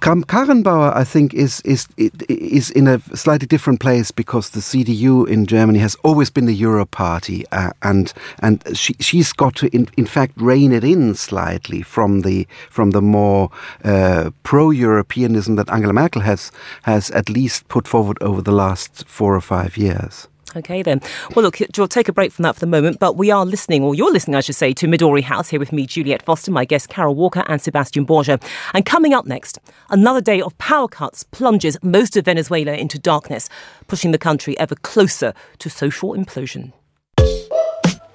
Kramp-Karrenbauer, 0.00 0.94
I 0.94 1.04
think, 1.04 1.34
is, 1.34 1.60
is, 1.62 1.88
is 1.96 2.70
in 2.70 2.86
a 2.86 3.00
slightly 3.16 3.46
different 3.46 3.80
place 3.80 4.10
because 4.10 4.50
the 4.50 4.60
CDU 4.60 5.28
in 5.28 5.46
Germany 5.46 5.78
has 5.78 5.94
always 6.02 6.30
been 6.30 6.46
the 6.46 6.54
Euro 6.54 6.86
party, 6.86 7.44
uh, 7.52 7.70
and, 7.82 8.12
and 8.40 8.62
she, 8.76 8.94
she's 9.00 9.32
got 9.32 9.56
to, 9.56 9.68
in, 9.68 9.88
in 9.96 10.06
fact, 10.06 10.32
rein 10.36 10.72
it 10.72 10.84
in 10.84 11.14
slightly 11.14 11.82
from 11.82 12.22
the, 12.22 12.46
from 12.70 12.90
the 12.90 13.02
more 13.02 13.41
uh, 13.84 14.30
pro-Europeanism 14.42 15.56
that 15.56 15.70
Angela 15.70 15.92
Merkel 15.92 16.22
has 16.22 16.52
has 16.82 17.10
at 17.10 17.28
least 17.28 17.68
put 17.68 17.88
forward 17.88 18.18
over 18.20 18.42
the 18.42 18.52
last 18.52 19.06
four 19.08 19.34
or 19.34 19.40
five 19.40 19.76
years. 19.76 20.28
Okay, 20.54 20.82
then. 20.82 21.00
Well, 21.34 21.44
look, 21.44 21.58
we'll 21.78 21.88
take 21.88 22.08
a 22.08 22.12
break 22.12 22.30
from 22.30 22.42
that 22.42 22.54
for 22.54 22.60
the 22.60 22.66
moment, 22.66 22.98
but 22.98 23.16
we 23.16 23.30
are 23.30 23.46
listening, 23.46 23.82
or 23.82 23.94
you're 23.94 24.12
listening, 24.12 24.34
I 24.34 24.40
should 24.40 24.54
say, 24.54 24.74
to 24.74 24.86
Midori 24.86 25.22
House 25.22 25.48
here 25.48 25.58
with 25.58 25.72
me, 25.72 25.86
Juliet 25.86 26.22
Foster, 26.22 26.50
my 26.50 26.66
guest, 26.66 26.90
Carol 26.90 27.14
Walker, 27.14 27.42
and 27.46 27.60
Sebastian 27.62 28.04
Borger. 28.04 28.42
And 28.74 28.84
coming 28.84 29.14
up 29.14 29.24
next, 29.24 29.58
another 29.88 30.20
day 30.20 30.42
of 30.42 30.56
power 30.58 30.88
cuts 30.88 31.22
plunges 31.22 31.78
most 31.82 32.16
of 32.16 32.26
Venezuela 32.26 32.74
into 32.74 32.98
darkness, 32.98 33.48
pushing 33.86 34.10
the 34.10 34.18
country 34.18 34.58
ever 34.58 34.74
closer 34.74 35.32
to 35.58 35.70
social 35.70 36.12
implosion. 36.12 36.72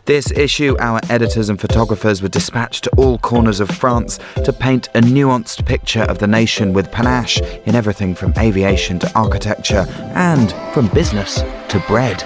This 0.07 0.31
issue, 0.31 0.77
our 0.79 1.01
editors 1.09 1.49
and 1.49 1.59
photographers 1.59 2.21
were 2.21 2.29
dispatched 2.29 2.85
to 2.85 2.89
all 2.91 3.17
corners 3.17 3.59
of 3.59 3.69
France 3.69 4.19
to 4.45 4.53
paint 4.53 4.87
a 4.95 5.01
nuanced 5.01 5.65
picture 5.65 6.03
of 6.03 6.19
the 6.19 6.27
nation 6.27 6.71
with 6.71 6.89
panache 6.93 7.41
in 7.65 7.75
everything 7.75 8.15
from 8.15 8.33
aviation 8.37 8.99
to 8.99 9.11
architecture 9.15 9.85
and 10.15 10.53
from 10.73 10.87
business 10.93 11.41
to 11.67 11.83
bread. 11.89 12.23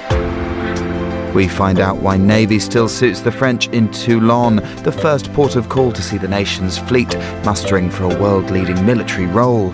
We 1.34 1.48
find 1.48 1.80
out 1.80 1.98
why 1.98 2.17
Navy 2.17 2.60
still 2.60 2.88
suits 2.88 3.22
the 3.22 3.32
French 3.32 3.67
in 3.70 3.89
Toulon, 3.89 4.58
the 4.84 4.91
first 4.91 5.34
port 5.34 5.56
of 5.56 5.67
call 5.67 5.91
to 5.91 6.04
see 6.04 6.20
the 6.20 6.28
nation's 6.28 6.78
fleet 6.78 7.17
mustering 7.44 7.89
for 7.89 8.04
a 8.04 8.22
world 8.22 8.52
leading 8.52 8.86
military 8.86 9.26
role. 9.26 9.74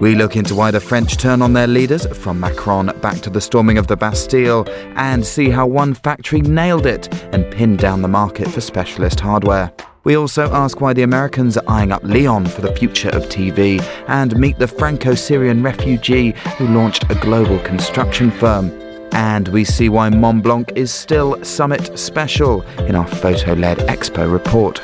We 0.00 0.14
look 0.14 0.34
into 0.34 0.54
why 0.54 0.70
the 0.70 0.80
French 0.80 1.18
turn 1.18 1.42
on 1.42 1.52
their 1.52 1.66
leaders, 1.66 2.06
from 2.16 2.40
Macron 2.40 2.86
back 3.02 3.20
to 3.20 3.28
the 3.28 3.40
storming 3.40 3.76
of 3.76 3.86
the 3.86 3.98
Bastille, 3.98 4.64
and 4.96 5.26
see 5.26 5.50
how 5.50 5.66
one 5.66 5.92
factory 5.92 6.40
nailed 6.40 6.86
it 6.86 7.12
and 7.34 7.52
pinned 7.52 7.80
down 7.80 8.00
the 8.00 8.08
market 8.08 8.48
for 8.48 8.62
specialist 8.62 9.20
hardware. 9.20 9.70
We 10.04 10.16
also 10.16 10.50
ask 10.52 10.80
why 10.80 10.94
the 10.94 11.02
Americans 11.02 11.58
are 11.58 11.68
eyeing 11.68 11.92
up 11.92 12.02
Lyon 12.02 12.46
for 12.46 12.62
the 12.62 12.74
future 12.74 13.10
of 13.10 13.24
TV 13.24 13.82
and 14.08 14.34
meet 14.38 14.58
the 14.58 14.66
Franco 14.66 15.14
Syrian 15.14 15.62
refugee 15.62 16.30
who 16.56 16.68
launched 16.68 17.04
a 17.10 17.14
global 17.16 17.58
construction 17.58 18.30
firm. 18.30 18.70
And 19.12 19.48
we 19.48 19.64
see 19.64 19.90
why 19.90 20.08
Mont 20.08 20.42
Blanc 20.42 20.72
is 20.76 20.90
still 20.90 21.44
Summit 21.44 21.98
Special 21.98 22.62
in 22.86 22.94
our 22.94 23.06
photo 23.06 23.52
led 23.52 23.78
expo 23.80 24.32
report 24.32 24.80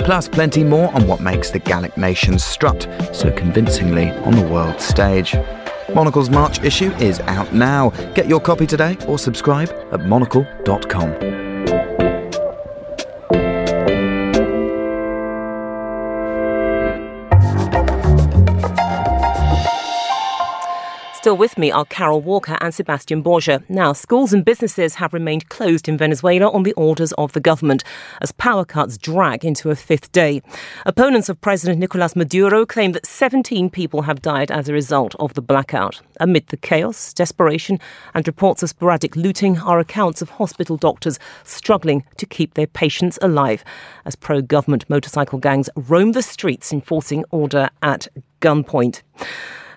plus 0.00 0.28
plenty 0.28 0.64
more 0.64 0.92
on 0.94 1.06
what 1.06 1.20
makes 1.20 1.50
the 1.50 1.58
Gallic 1.58 1.96
nation 1.96 2.38
strut 2.38 2.88
so 3.12 3.30
convincingly 3.32 4.10
on 4.10 4.34
the 4.34 4.46
world 4.46 4.80
stage. 4.80 5.34
Monocle's 5.94 6.30
March 6.30 6.62
issue 6.62 6.92
is 6.94 7.20
out 7.20 7.52
now. 7.52 7.90
Get 8.14 8.26
your 8.26 8.40
copy 8.40 8.66
today 8.66 8.96
or 9.06 9.18
subscribe 9.18 9.70
at 9.92 10.06
monocle.com. 10.06 11.43
Still 21.24 21.38
with 21.38 21.56
me 21.56 21.70
are 21.70 21.86
Carol 21.86 22.20
Walker 22.20 22.58
and 22.60 22.74
Sebastian 22.74 23.22
Borger. 23.22 23.64
Now, 23.70 23.94
schools 23.94 24.34
and 24.34 24.44
businesses 24.44 24.96
have 24.96 25.14
remained 25.14 25.48
closed 25.48 25.88
in 25.88 25.96
Venezuela 25.96 26.50
on 26.50 26.64
the 26.64 26.74
orders 26.74 27.12
of 27.12 27.32
the 27.32 27.40
government 27.40 27.82
as 28.20 28.30
power 28.32 28.66
cuts 28.66 28.98
drag 28.98 29.42
into 29.42 29.70
a 29.70 29.74
fifth 29.74 30.12
day. 30.12 30.42
Opponents 30.84 31.30
of 31.30 31.40
President 31.40 31.80
Nicolas 31.80 32.14
Maduro 32.14 32.66
claim 32.66 32.92
that 32.92 33.06
17 33.06 33.70
people 33.70 34.02
have 34.02 34.20
died 34.20 34.50
as 34.50 34.68
a 34.68 34.74
result 34.74 35.14
of 35.18 35.32
the 35.32 35.40
blackout. 35.40 36.02
Amid 36.20 36.48
the 36.48 36.58
chaos, 36.58 37.14
desperation, 37.14 37.80
and 38.12 38.26
reports 38.26 38.62
of 38.62 38.68
sporadic 38.68 39.16
looting 39.16 39.58
are 39.60 39.80
accounts 39.80 40.20
of 40.20 40.28
hospital 40.28 40.76
doctors 40.76 41.18
struggling 41.42 42.04
to 42.18 42.26
keep 42.26 42.52
their 42.52 42.66
patients 42.66 43.18
alive 43.22 43.64
as 44.04 44.14
pro 44.14 44.42
government 44.42 44.84
motorcycle 44.90 45.38
gangs 45.38 45.70
roam 45.74 46.12
the 46.12 46.20
streets 46.20 46.70
enforcing 46.70 47.24
order 47.30 47.70
at 47.80 48.08
gunpoint. 48.42 49.00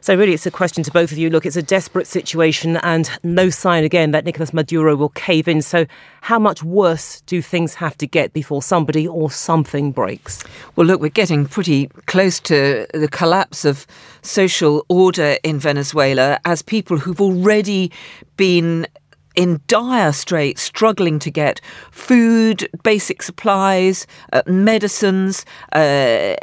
So, 0.08 0.16
really, 0.16 0.32
it's 0.32 0.46
a 0.46 0.52
question 0.52 0.86
to 0.86 0.92
both 0.92 1.12
of 1.12 1.18
you. 1.18 1.30
Look, 1.30 1.46
it's 1.46 1.58
a 1.58 1.62
desperate 1.62 2.08
situation 2.08 2.78
and 2.78 3.12
no 3.24 3.50
sign 3.50 3.84
again 3.84 4.12
that 4.12 4.24
Nicolas 4.24 4.54
Maduro 4.54 4.96
will 4.96 5.10
cave 5.10 5.50
in. 5.50 5.62
So, 5.62 5.86
how 6.22 6.40
much 6.40 6.64
worse 6.64 7.20
do 7.26 7.42
things 7.42 7.74
have 7.74 7.98
to 7.98 8.08
get 8.08 8.32
before 8.32 8.62
somebody 8.62 9.06
or 9.06 9.30
something 9.30 9.92
breaks? 9.92 10.42
Well, 10.78 10.88
look, 10.88 11.02
we're 11.02 11.10
getting 11.10 11.46
pretty 11.46 11.88
close 12.06 12.40
to 12.40 12.88
the 12.94 13.10
collapse 13.10 13.66
of 13.66 13.86
social 14.22 14.86
order 14.88 15.40
in 15.44 15.60
Venezuela 15.60 16.40
as 16.46 16.62
people 16.62 16.98
who've 16.98 17.20
already 17.20 17.92
been 18.38 18.88
in 19.36 19.60
dire 19.68 20.14
straits, 20.14 20.62
struggling 20.62 21.20
to 21.20 21.30
get 21.30 21.60
food, 21.92 22.66
basic 22.82 23.22
supplies, 23.22 24.08
uh, 24.32 24.42
medicines, 24.48 25.46
uh, 25.74 26.36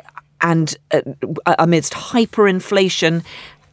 and 0.44 0.77
uh, 0.92 1.00
amidst 1.59 1.94
hyperinflation 1.94 3.24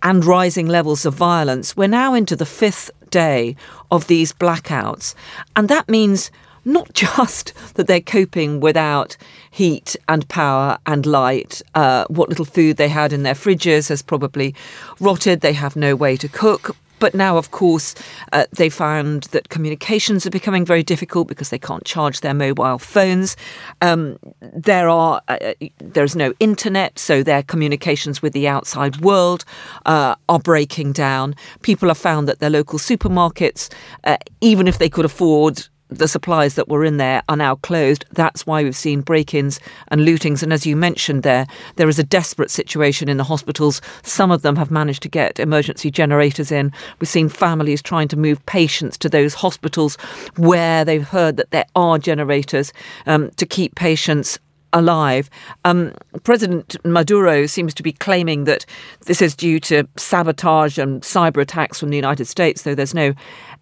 and 0.03 0.25
rising 0.25 0.67
levels 0.67 1.05
of 1.05 1.13
violence, 1.13 1.77
we're 1.77 1.87
now 1.87 2.13
into 2.13 2.35
the 2.35 2.45
fifth 2.45 2.91
day 3.09 3.55
of 3.91 4.07
these 4.07 4.33
blackouts. 4.33 5.13
And 5.55 5.69
that 5.69 5.89
means 5.89 6.31
not 6.65 6.93
just 6.93 7.53
that 7.75 7.87
they're 7.87 8.01
coping 8.01 8.59
without 8.59 9.17
heat 9.49 9.95
and 10.07 10.27
power 10.27 10.77
and 10.85 11.05
light. 11.05 11.61
Uh, 11.75 12.05
what 12.07 12.29
little 12.29 12.45
food 12.45 12.77
they 12.77 12.89
had 12.89 13.13
in 13.13 13.23
their 13.23 13.33
fridges 13.33 13.89
has 13.89 14.01
probably 14.01 14.55
rotted. 14.99 15.41
They 15.41 15.53
have 15.53 15.75
no 15.75 15.95
way 15.95 16.17
to 16.17 16.27
cook. 16.27 16.75
But 17.01 17.15
now, 17.15 17.35
of 17.35 17.49
course, 17.49 17.95
uh, 18.31 18.45
they 18.51 18.69
found 18.69 19.23
that 19.31 19.49
communications 19.49 20.27
are 20.27 20.29
becoming 20.29 20.63
very 20.63 20.83
difficult 20.83 21.27
because 21.27 21.49
they 21.49 21.57
can't 21.57 21.83
charge 21.83 22.21
their 22.21 22.35
mobile 22.35 22.77
phones. 22.77 23.35
Um, 23.81 24.19
there 24.39 24.87
are 24.87 25.19
uh, 25.27 25.37
uh, 25.41 25.53
there's 25.79 26.15
no 26.15 26.31
internet, 26.39 26.99
so 26.99 27.23
their 27.23 27.41
communications 27.41 28.21
with 28.21 28.33
the 28.33 28.47
outside 28.47 29.01
world 29.01 29.45
uh, 29.87 30.13
are 30.29 30.39
breaking 30.39 30.93
down. 30.93 31.33
People 31.63 31.87
have 31.87 31.97
found 31.97 32.27
that 32.27 32.37
their 32.37 32.51
local 32.51 32.77
supermarkets, 32.77 33.73
uh, 34.03 34.17
even 34.39 34.67
if 34.67 34.77
they 34.77 34.89
could 34.89 35.05
afford 35.05 35.67
the 35.91 36.07
supplies 36.07 36.55
that 36.55 36.69
were 36.69 36.85
in 36.85 36.97
there 36.97 37.21
are 37.27 37.35
now 37.35 37.55
closed. 37.55 38.05
That's 38.11 38.47
why 38.47 38.63
we've 38.63 38.75
seen 38.75 39.01
break 39.01 39.33
ins 39.33 39.59
and 39.89 40.01
lootings. 40.01 40.41
And 40.41 40.53
as 40.53 40.65
you 40.65 40.75
mentioned 40.75 41.23
there, 41.23 41.45
there 41.75 41.89
is 41.89 41.99
a 41.99 42.03
desperate 42.03 42.49
situation 42.49 43.09
in 43.09 43.17
the 43.17 43.23
hospitals. 43.25 43.81
Some 44.01 44.31
of 44.31 44.41
them 44.41 44.55
have 44.55 44.71
managed 44.71 45.03
to 45.03 45.09
get 45.09 45.39
emergency 45.39 45.91
generators 45.91 46.51
in. 46.51 46.71
We've 46.99 47.09
seen 47.09 47.29
families 47.29 47.81
trying 47.81 48.07
to 48.09 48.17
move 48.17 48.43
patients 48.45 48.97
to 48.99 49.09
those 49.09 49.33
hospitals 49.33 49.95
where 50.37 50.85
they've 50.85 51.07
heard 51.07 51.37
that 51.37 51.51
there 51.51 51.65
are 51.75 51.99
generators 51.99 52.71
um, 53.05 53.29
to 53.31 53.45
keep 53.45 53.75
patients 53.75 54.39
alive. 54.73 55.29
Um, 55.65 55.93
President 56.23 56.75
Maduro 56.85 57.45
seems 57.45 57.73
to 57.75 57.83
be 57.83 57.91
claiming 57.91 58.45
that 58.45 58.65
this 59.05 59.21
is 59.21 59.35
due 59.35 59.59
to 59.61 59.87
sabotage 59.97 60.77
and 60.77 61.01
cyber 61.01 61.41
attacks 61.41 61.79
from 61.79 61.89
the 61.89 61.95
United 61.95 62.25
States, 62.25 62.61
though 62.61 62.75
there's 62.75 62.93
no 62.93 63.13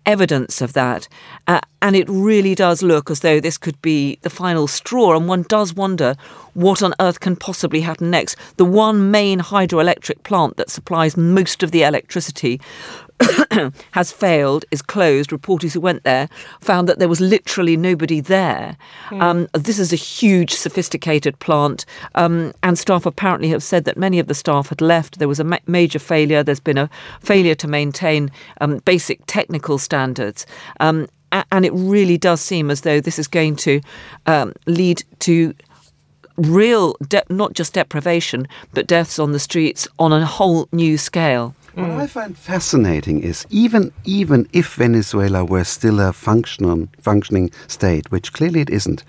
evidence 0.06 0.62
of 0.62 0.74
that. 0.74 1.08
Uh, 1.48 1.60
and 1.82 1.96
it 1.96 2.08
really 2.10 2.56
does 2.56 2.82
look 2.82 3.10
as 3.10 3.20
though 3.22 3.40
this 3.40 3.58
could 3.58 3.80
be 3.82 4.18
the 4.22 4.30
final 4.30 4.68
straw. 4.68 5.16
And 5.16 5.28
one 5.28 5.44
does 5.44 5.74
wonder 5.74 6.16
what 6.54 6.82
on 6.82 6.94
earth 7.00 7.20
can 7.20 7.36
possibly 7.36 7.82
happen 7.82 8.10
next. 8.10 8.36
The 8.58 8.66
one 8.66 9.12
main 9.12 9.40
hydroelectric 9.40 10.24
plant 10.24 10.58
that 10.58 10.70
supplies 10.70 11.16
most 11.16 11.64
of 11.64 11.72
the 11.72 11.84
electricity 11.84 12.60
has 13.92 14.12
failed, 14.12 14.66
is 14.72 14.82
closed. 14.82 15.32
Reporters 15.32 15.74
who 15.74 15.82
went 15.82 16.04
there 16.04 16.30
found 16.62 16.88
that 16.88 17.00
there 17.00 17.10
was 17.10 17.20
literally 17.20 17.76
nobody 17.76 18.20
there. 18.20 18.78
Mm. 19.10 19.22
Um, 19.22 19.48
this 19.54 19.80
is 19.80 19.92
a 19.92 19.98
huge, 19.98 20.54
sophisticated 20.54 21.38
plant, 21.40 21.86
um, 22.16 22.54
and 22.64 22.78
staff 22.78 23.06
apparently 23.06 23.50
have 23.50 23.64
said 23.64 23.86
that 23.86 23.98
many 23.98 24.20
of 24.20 24.28
the 24.28 24.34
staff 24.34 24.70
had 24.70 24.82
left. 24.82 25.20
There 25.20 25.28
was 25.28 25.40
a 25.40 25.44
ma- 25.44 25.58
major 25.68 26.00
failure. 26.00 26.44
There's 26.44 26.60
been 26.60 26.78
a 26.78 26.90
failure 27.22 27.56
to 27.56 27.68
maintain 27.68 28.32
um, 28.62 28.78
basic 28.80 29.22
technical 29.28 29.78
standards. 29.78 30.46
Um, 30.80 31.08
and 31.52 31.64
it 31.66 31.74
really 31.74 32.18
does 32.18 32.42
seem 32.42 32.72
as 32.72 32.82
though 32.82 33.00
this 33.00 33.20
is 33.20 33.28
going 33.28 33.56
to 33.58 33.82
um, 34.26 34.54
lead 34.66 35.04
to 35.20 35.54
real, 36.38 36.96
de- 37.08 37.24
not 37.30 37.54
just 37.54 37.74
deprivation, 37.74 38.48
but 38.74 38.88
deaths 38.88 39.20
on 39.20 39.32
the 39.32 39.40
streets 39.40 39.88
on 40.00 40.14
a 40.14 40.26
whole 40.26 40.68
new 40.72 40.98
scale. 40.98 41.56
What 41.76 41.92
I 41.92 42.08
find 42.08 42.38
fascinating 42.38 43.22
is 43.24 43.46
even 43.50 43.92
even 44.06 44.48
if 44.54 44.76
Venezuela 44.76 45.46
were 45.46 45.64
still 45.64 46.00
a 46.00 46.14
functional 46.14 46.88
functioning 47.02 47.52
state, 47.68 48.12
which 48.12 48.34
clearly 48.34 48.62
it 48.62 48.70
isn't, 48.70 49.04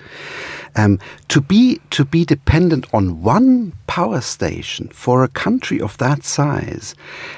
um, 0.77 0.99
to 1.29 1.41
be 1.41 1.81
to 1.91 2.05
be 2.05 2.25
dependent 2.25 2.87
on 2.93 3.23
one 3.23 3.73
power 3.87 4.21
station 4.21 4.89
for 4.89 5.25
a 5.25 5.29
country 5.29 5.81
of 5.81 5.97
that 5.99 6.23
size, 6.23 6.95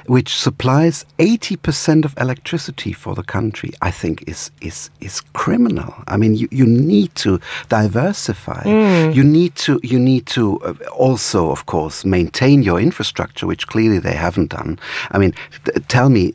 which 0.07 0.35
supplies 0.35 1.07
eighty 1.19 1.57
percent 1.57 2.05
of 2.05 2.15
electricity 2.19 2.93
for 2.93 3.15
the 3.15 3.23
country, 3.23 3.71
I 3.81 3.91
think 3.91 4.25
is 4.27 4.51
is 4.61 4.91
is 5.01 5.21
criminal. 5.33 5.95
I 6.09 6.17
mean, 6.17 6.35
you, 6.35 6.49
you 6.51 6.67
need 6.67 7.15
to 7.17 7.41
diversify. 7.69 8.65
Mm. 8.65 9.15
You 9.15 9.25
need 9.25 9.55
to 9.57 9.81
you 9.83 9.99
need 9.99 10.27
to 10.27 10.61
uh, 10.61 10.75
also, 10.93 11.51
of 11.51 11.67
course, 11.67 12.05
maintain 12.05 12.63
your 12.63 12.81
infrastructure, 12.81 13.47
which 13.47 13.67
clearly 13.67 13.99
they 13.99 14.15
haven't 14.15 14.51
done. 14.51 14.79
I 15.13 15.19
mean, 15.19 15.35
tell 15.89 16.09
me, 16.09 16.35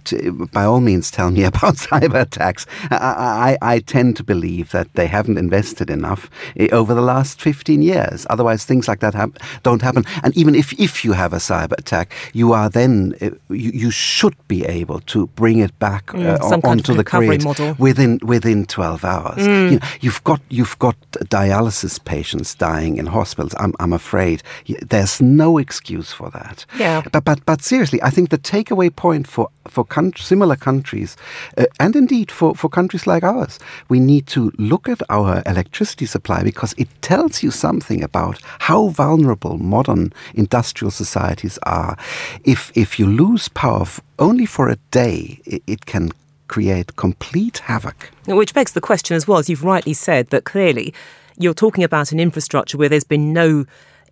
by 0.53 0.63
all 0.63 0.79
means, 0.79 1.11
tell 1.11 1.31
me 1.31 1.43
about 1.51 1.75
cyber 1.75 2.21
attacks. 2.21 2.65
I, 2.91 3.57
I, 3.61 3.73
I 3.73 3.79
tend 3.79 4.15
to 4.17 4.23
believe 4.23 4.71
that 4.71 4.93
they 4.93 5.07
haven't 5.07 5.37
invested 5.37 5.89
enough 5.89 6.29
eh, 6.55 6.69
over 6.71 6.93
the 6.93 7.01
last 7.01 7.41
15 7.41 7.81
years. 7.81 8.25
Otherwise, 8.29 8.65
things 8.65 8.87
like 8.87 8.99
that 9.01 9.13
hap- 9.13 9.39
don't 9.63 9.81
happen. 9.81 10.05
And 10.23 10.35
even 10.37 10.55
if, 10.55 10.73
if 10.79 11.03
you 11.03 11.13
have 11.13 11.33
a 11.33 11.37
cyber 11.37 11.77
attack, 11.77 12.13
you 12.33 12.53
are 12.53 12.69
then, 12.69 13.15
uh, 13.21 13.31
you, 13.49 13.71
you 13.73 13.91
should 13.91 14.35
be 14.47 14.65
able 14.65 15.01
to 15.01 15.27
bring 15.27 15.59
it 15.59 15.77
back 15.79 16.13
uh, 16.13 16.37
mm, 16.37 16.63
onto 16.63 16.93
the 16.93 17.03
grid 17.03 17.43
model. 17.43 17.75
within 17.79 18.19
within 18.23 18.65
12 18.65 19.03
hours. 19.03 19.37
Mm. 19.37 19.71
You 19.71 19.79
know, 19.79 19.87
you've 20.01 20.23
got 20.23 20.41
you've 20.49 20.77
got 20.79 20.95
dialysis 21.11 22.03
patients 22.03 22.55
dying 22.55 22.97
in 22.97 23.05
hospitals. 23.05 23.53
I'm, 23.57 23.73
I'm 23.79 23.93
afraid 23.93 24.43
there's 24.81 25.21
no 25.21 25.57
excuse 25.57 26.11
for 26.11 26.29
that. 26.31 26.65
Yeah. 26.77 27.01
But, 27.11 27.23
but, 27.23 27.45
but 27.45 27.61
seriously, 27.61 28.01
I 28.01 28.09
think 28.09 28.29
the 28.29 28.37
takeaway 28.67 28.95
point 28.95 29.27
for, 29.27 29.49
for 29.67 29.85
similar 30.15 30.55
countries, 30.55 31.15
uh, 31.57 31.65
and 31.79 31.95
indeed 31.95 32.31
for, 32.31 32.55
for 32.55 32.69
countries 32.69 33.07
like 33.07 33.23
ours, 33.23 33.59
we 33.89 33.99
need 33.99 34.27
to 34.27 34.51
look 34.57 34.89
at 34.89 35.01
our 35.09 35.41
electricity 35.45 36.05
supply 36.05 36.43
because 36.43 36.73
it 36.77 36.87
tells 37.01 37.43
you 37.43 37.51
something 37.51 38.03
about 38.03 38.39
how 38.59 38.87
vulnerable 38.89 39.57
modern 39.57 40.13
industrial 40.33 40.91
societies 40.91 41.57
are. 41.63 41.97
If, 42.43 42.71
if 42.75 42.99
you 42.99 43.05
lose 43.05 43.47
power 43.49 43.85
only 44.19 44.45
for 44.45 44.69
a 44.69 44.77
day, 44.91 45.39
it, 45.45 45.63
it 45.67 45.85
can 45.85 46.11
create 46.47 46.95
complete 46.95 47.59
havoc. 47.59 48.11
Which 48.25 48.53
begs 48.53 48.71
the 48.71 48.81
question 48.81 49.15
as 49.15 49.27
well, 49.27 49.37
as 49.37 49.49
you've 49.49 49.63
rightly 49.63 49.93
said, 49.93 50.29
that 50.29 50.45
clearly 50.45 50.93
you're 51.37 51.53
talking 51.53 51.83
about 51.83 52.11
an 52.11 52.19
infrastructure 52.19 52.77
where 52.77 52.89
there's 52.89 53.03
been 53.03 53.33
no 53.33 53.65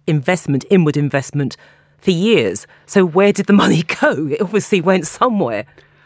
investment, 0.06 0.66
inward 0.70 0.98
investment 0.98 1.58
for 2.00 2.12
years. 2.12 2.68
So 2.86 3.06
where 3.06 3.34
did 3.34 3.48
the 3.48 3.54
money 3.54 3.84
go? 4.02 4.28
It 4.28 4.42
obviously 4.42 4.82
went 4.82 5.08
somewhere. 5.08 5.66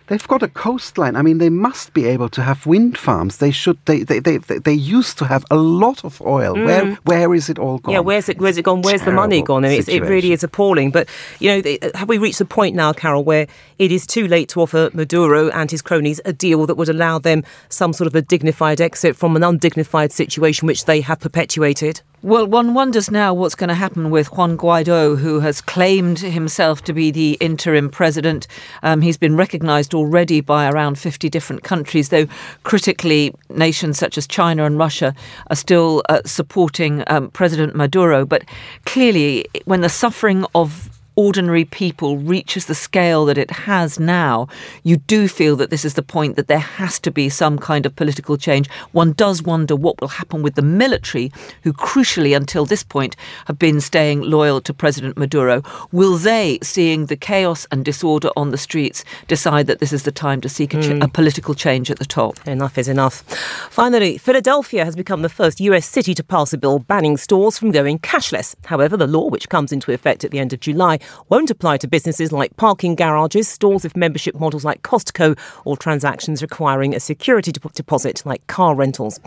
They've 0.10 0.28
got 0.28 0.41
a 0.41 0.47
coastline. 0.47 1.15
I 1.15 1.21
mean, 1.21 1.38
they 1.38 1.52
must 1.52 1.93
be 1.93 2.06
able 2.06 2.30
to 2.30 2.41
have 2.41 2.65
wind 2.65 2.97
farms. 2.97 3.38
They 3.38 3.52
should. 3.52 3.78
They 3.86 4.02
they 4.02 4.19
they, 4.19 4.38
they 4.39 4.73
used 4.73 5.19
to 5.19 5.25
have 5.25 5.45
a 5.52 5.56
lot 5.56 6.04
of 6.04 6.19
oil. 6.23 6.56
Mm. 6.56 6.65
Where 6.65 6.95
where 7.04 7.36
is 7.36 7.47
it 7.47 7.60
all 7.60 7.78
gone? 7.78 7.93
Yeah, 7.93 7.99
where's 7.99 8.28
it? 8.28 8.39
Where's 8.39 8.58
it 8.58 8.63
gone? 8.63 8.82
Where's 8.82 9.04
the 9.04 9.12
money 9.12 9.43
gone? 9.43 9.65
I 9.65 9.69
mean, 9.69 9.84
it 9.88 10.02
really 10.02 10.32
is 10.32 10.43
appalling. 10.43 10.89
But 10.89 11.08
you 11.38 11.62
know, 11.62 11.78
have 11.93 12.10
we 12.10 12.17
reached 12.17 12.39
the 12.39 12.45
point 12.45 12.75
now, 12.75 12.91
Carol, 12.91 13.23
where 13.23 13.45
it 13.78 13.91
is 13.91 14.08
too 14.08 14.28
late 14.28 14.49
to 14.49 14.62
offer 14.62 14.89
Maduro 14.95 15.49
and 15.49 15.69
his 15.69 15.84
cronies 15.84 16.19
a 16.25 16.34
deal 16.34 16.65
that 16.65 16.73
would 16.73 16.89
allow 16.89 17.19
them 17.19 17.43
some 17.69 17.93
sort 17.93 18.08
of 18.08 18.15
a 18.15 18.23
dignified 18.23 18.82
exit 18.82 19.15
from 19.15 19.36
an 19.36 19.43
undignified 19.43 20.12
situation 20.12 20.65
which 20.65 20.86
they 20.86 21.02
have 21.02 21.19
perpetuated? 21.19 22.02
Well, 22.21 22.47
one 22.47 22.73
wonders 22.73 23.10
now 23.10 23.34
what's 23.34 23.55
going 23.55 23.69
to 23.69 23.73
happen 23.73 24.10
with 24.10 24.34
Juan 24.34 24.58
Guaido, 24.58 25.17
who 25.17 25.39
has 25.39 25.62
claimed 25.62 26.19
himself 26.19 26.84
to 26.84 26.91
be 26.91 27.12
the 27.12 27.38
interim 27.39 27.89
president. 27.89 28.45
Um, 28.84 28.99
he's 28.99 29.15
been 29.15 29.38
recognised 29.38 29.93
already 29.93 30.41
by 30.41 30.69
around 30.69 30.99
50 30.99 31.29
different 31.29 31.63
countries, 31.63 32.10
though 32.10 32.27
critically, 32.63 33.34
nations 33.47 33.97
such 33.97 34.17
as 34.17 34.27
China 34.27 34.65
and 34.65 34.77
Russia 34.77 35.15
are 35.49 35.55
still 35.55 36.03
uh, 36.10 36.19
supporting 36.25 37.05
um, 37.08 37.32
President 37.32 37.73
Maduro. 37.73 38.25
But 38.25 38.43
clearly, 38.84 39.45
when 39.63 39.79
the 39.79 39.88
suffering 39.88 40.45
of 40.53 40.88
ordinary 41.19 41.65
people 41.65 42.17
reaches 42.17 42.67
the 42.67 42.73
scale 42.73 43.25
that 43.25 43.38
it 43.38 43.51
has 43.51 43.99
now, 43.99 44.47
you 44.84 44.95
do 44.95 45.27
feel 45.27 45.58
that 45.58 45.69
this 45.69 45.84
is 45.84 45.95
the 45.95 46.01
point 46.01 46.38
that 46.38 46.47
there 46.47 46.58
has 46.79 46.97
to 46.97 47.12
be 47.12 47.27
some 47.27 47.60
kind 47.60 47.86
of 47.86 47.93
political 47.93 48.38
change. 48.38 48.69
One 48.93 49.12
does 49.12 49.43
wonder 49.43 49.75
what 49.75 49.99
will 49.99 50.08
happen 50.08 50.41
with 50.41 50.55
the 50.55 50.62
military, 50.62 51.29
who 51.63 51.73
crucially 51.73 52.34
until 52.34 52.63
this 52.65 52.84
point 52.84 53.17
have 53.47 53.60
been 53.60 53.82
staying 53.82 54.21
loyal 54.21 54.62
to 54.62 54.73
President 54.73 55.17
Maduro. 55.17 55.62
Will 55.91 56.15
they, 56.15 56.58
seeing 56.63 57.08
the 57.08 57.17
chaos 57.17 57.67
and 57.69 57.84
disorder 57.84 58.29
on 58.38 58.51
the 58.51 58.58
streets, 58.58 59.03
decide 59.27 59.67
that 59.67 59.79
this 59.79 59.91
is 59.91 60.03
the 60.03 60.13
time 60.13 60.39
to 60.39 60.47
seek 60.47 60.73
a, 60.73 60.82
ch- 60.82 60.86
mm. 60.86 61.03
a 61.03 61.10
political 61.10 61.53
change 61.53 61.91
at 61.91 61.99
the 61.99 62.05
top? 62.05 62.39
Enough 62.47 62.77
is 62.77 62.88
enough. 62.88 63.23
Finally, 63.69 64.19
Philadelphia 64.19 64.86
has 64.86 64.95
become 64.95 65.21
the 65.21 65.27
first 65.27 65.60
US 65.60 65.86
city 65.86 66.13
to 66.13 66.23
pass 66.23 66.53
a 66.53 66.58
bill 66.58 66.79
banning 66.79 67.17
stores 67.17 67.58
from 67.58 67.71
going 67.71 67.99
cashless. 67.99 68.55
However, 68.63 68.95
the 68.95 69.05
law, 69.05 69.27
which 69.27 69.49
comes 69.49 69.73
into 69.73 69.91
effect 69.91 70.23
at 70.23 70.32
the 70.32 70.39
end 70.39 70.53
of 70.53 70.62
July, 70.62 70.97
won't 71.29 71.49
apply 71.49 71.77
to 71.77 71.87
businesses 71.87 72.31
like 72.31 72.55
parking 72.57 72.95
garages, 72.95 73.47
stores 73.47 73.83
with 73.83 73.97
membership 73.97 74.39
models 74.39 74.65
like 74.65 74.81
Costco, 74.81 75.37
or 75.65 75.77
transactions 75.77 76.41
requiring 76.41 76.95
a 76.95 76.99
security 76.99 77.51
deposit 77.51 78.25
like 78.25 78.45
car 78.47 78.75
rentals. 78.75 79.19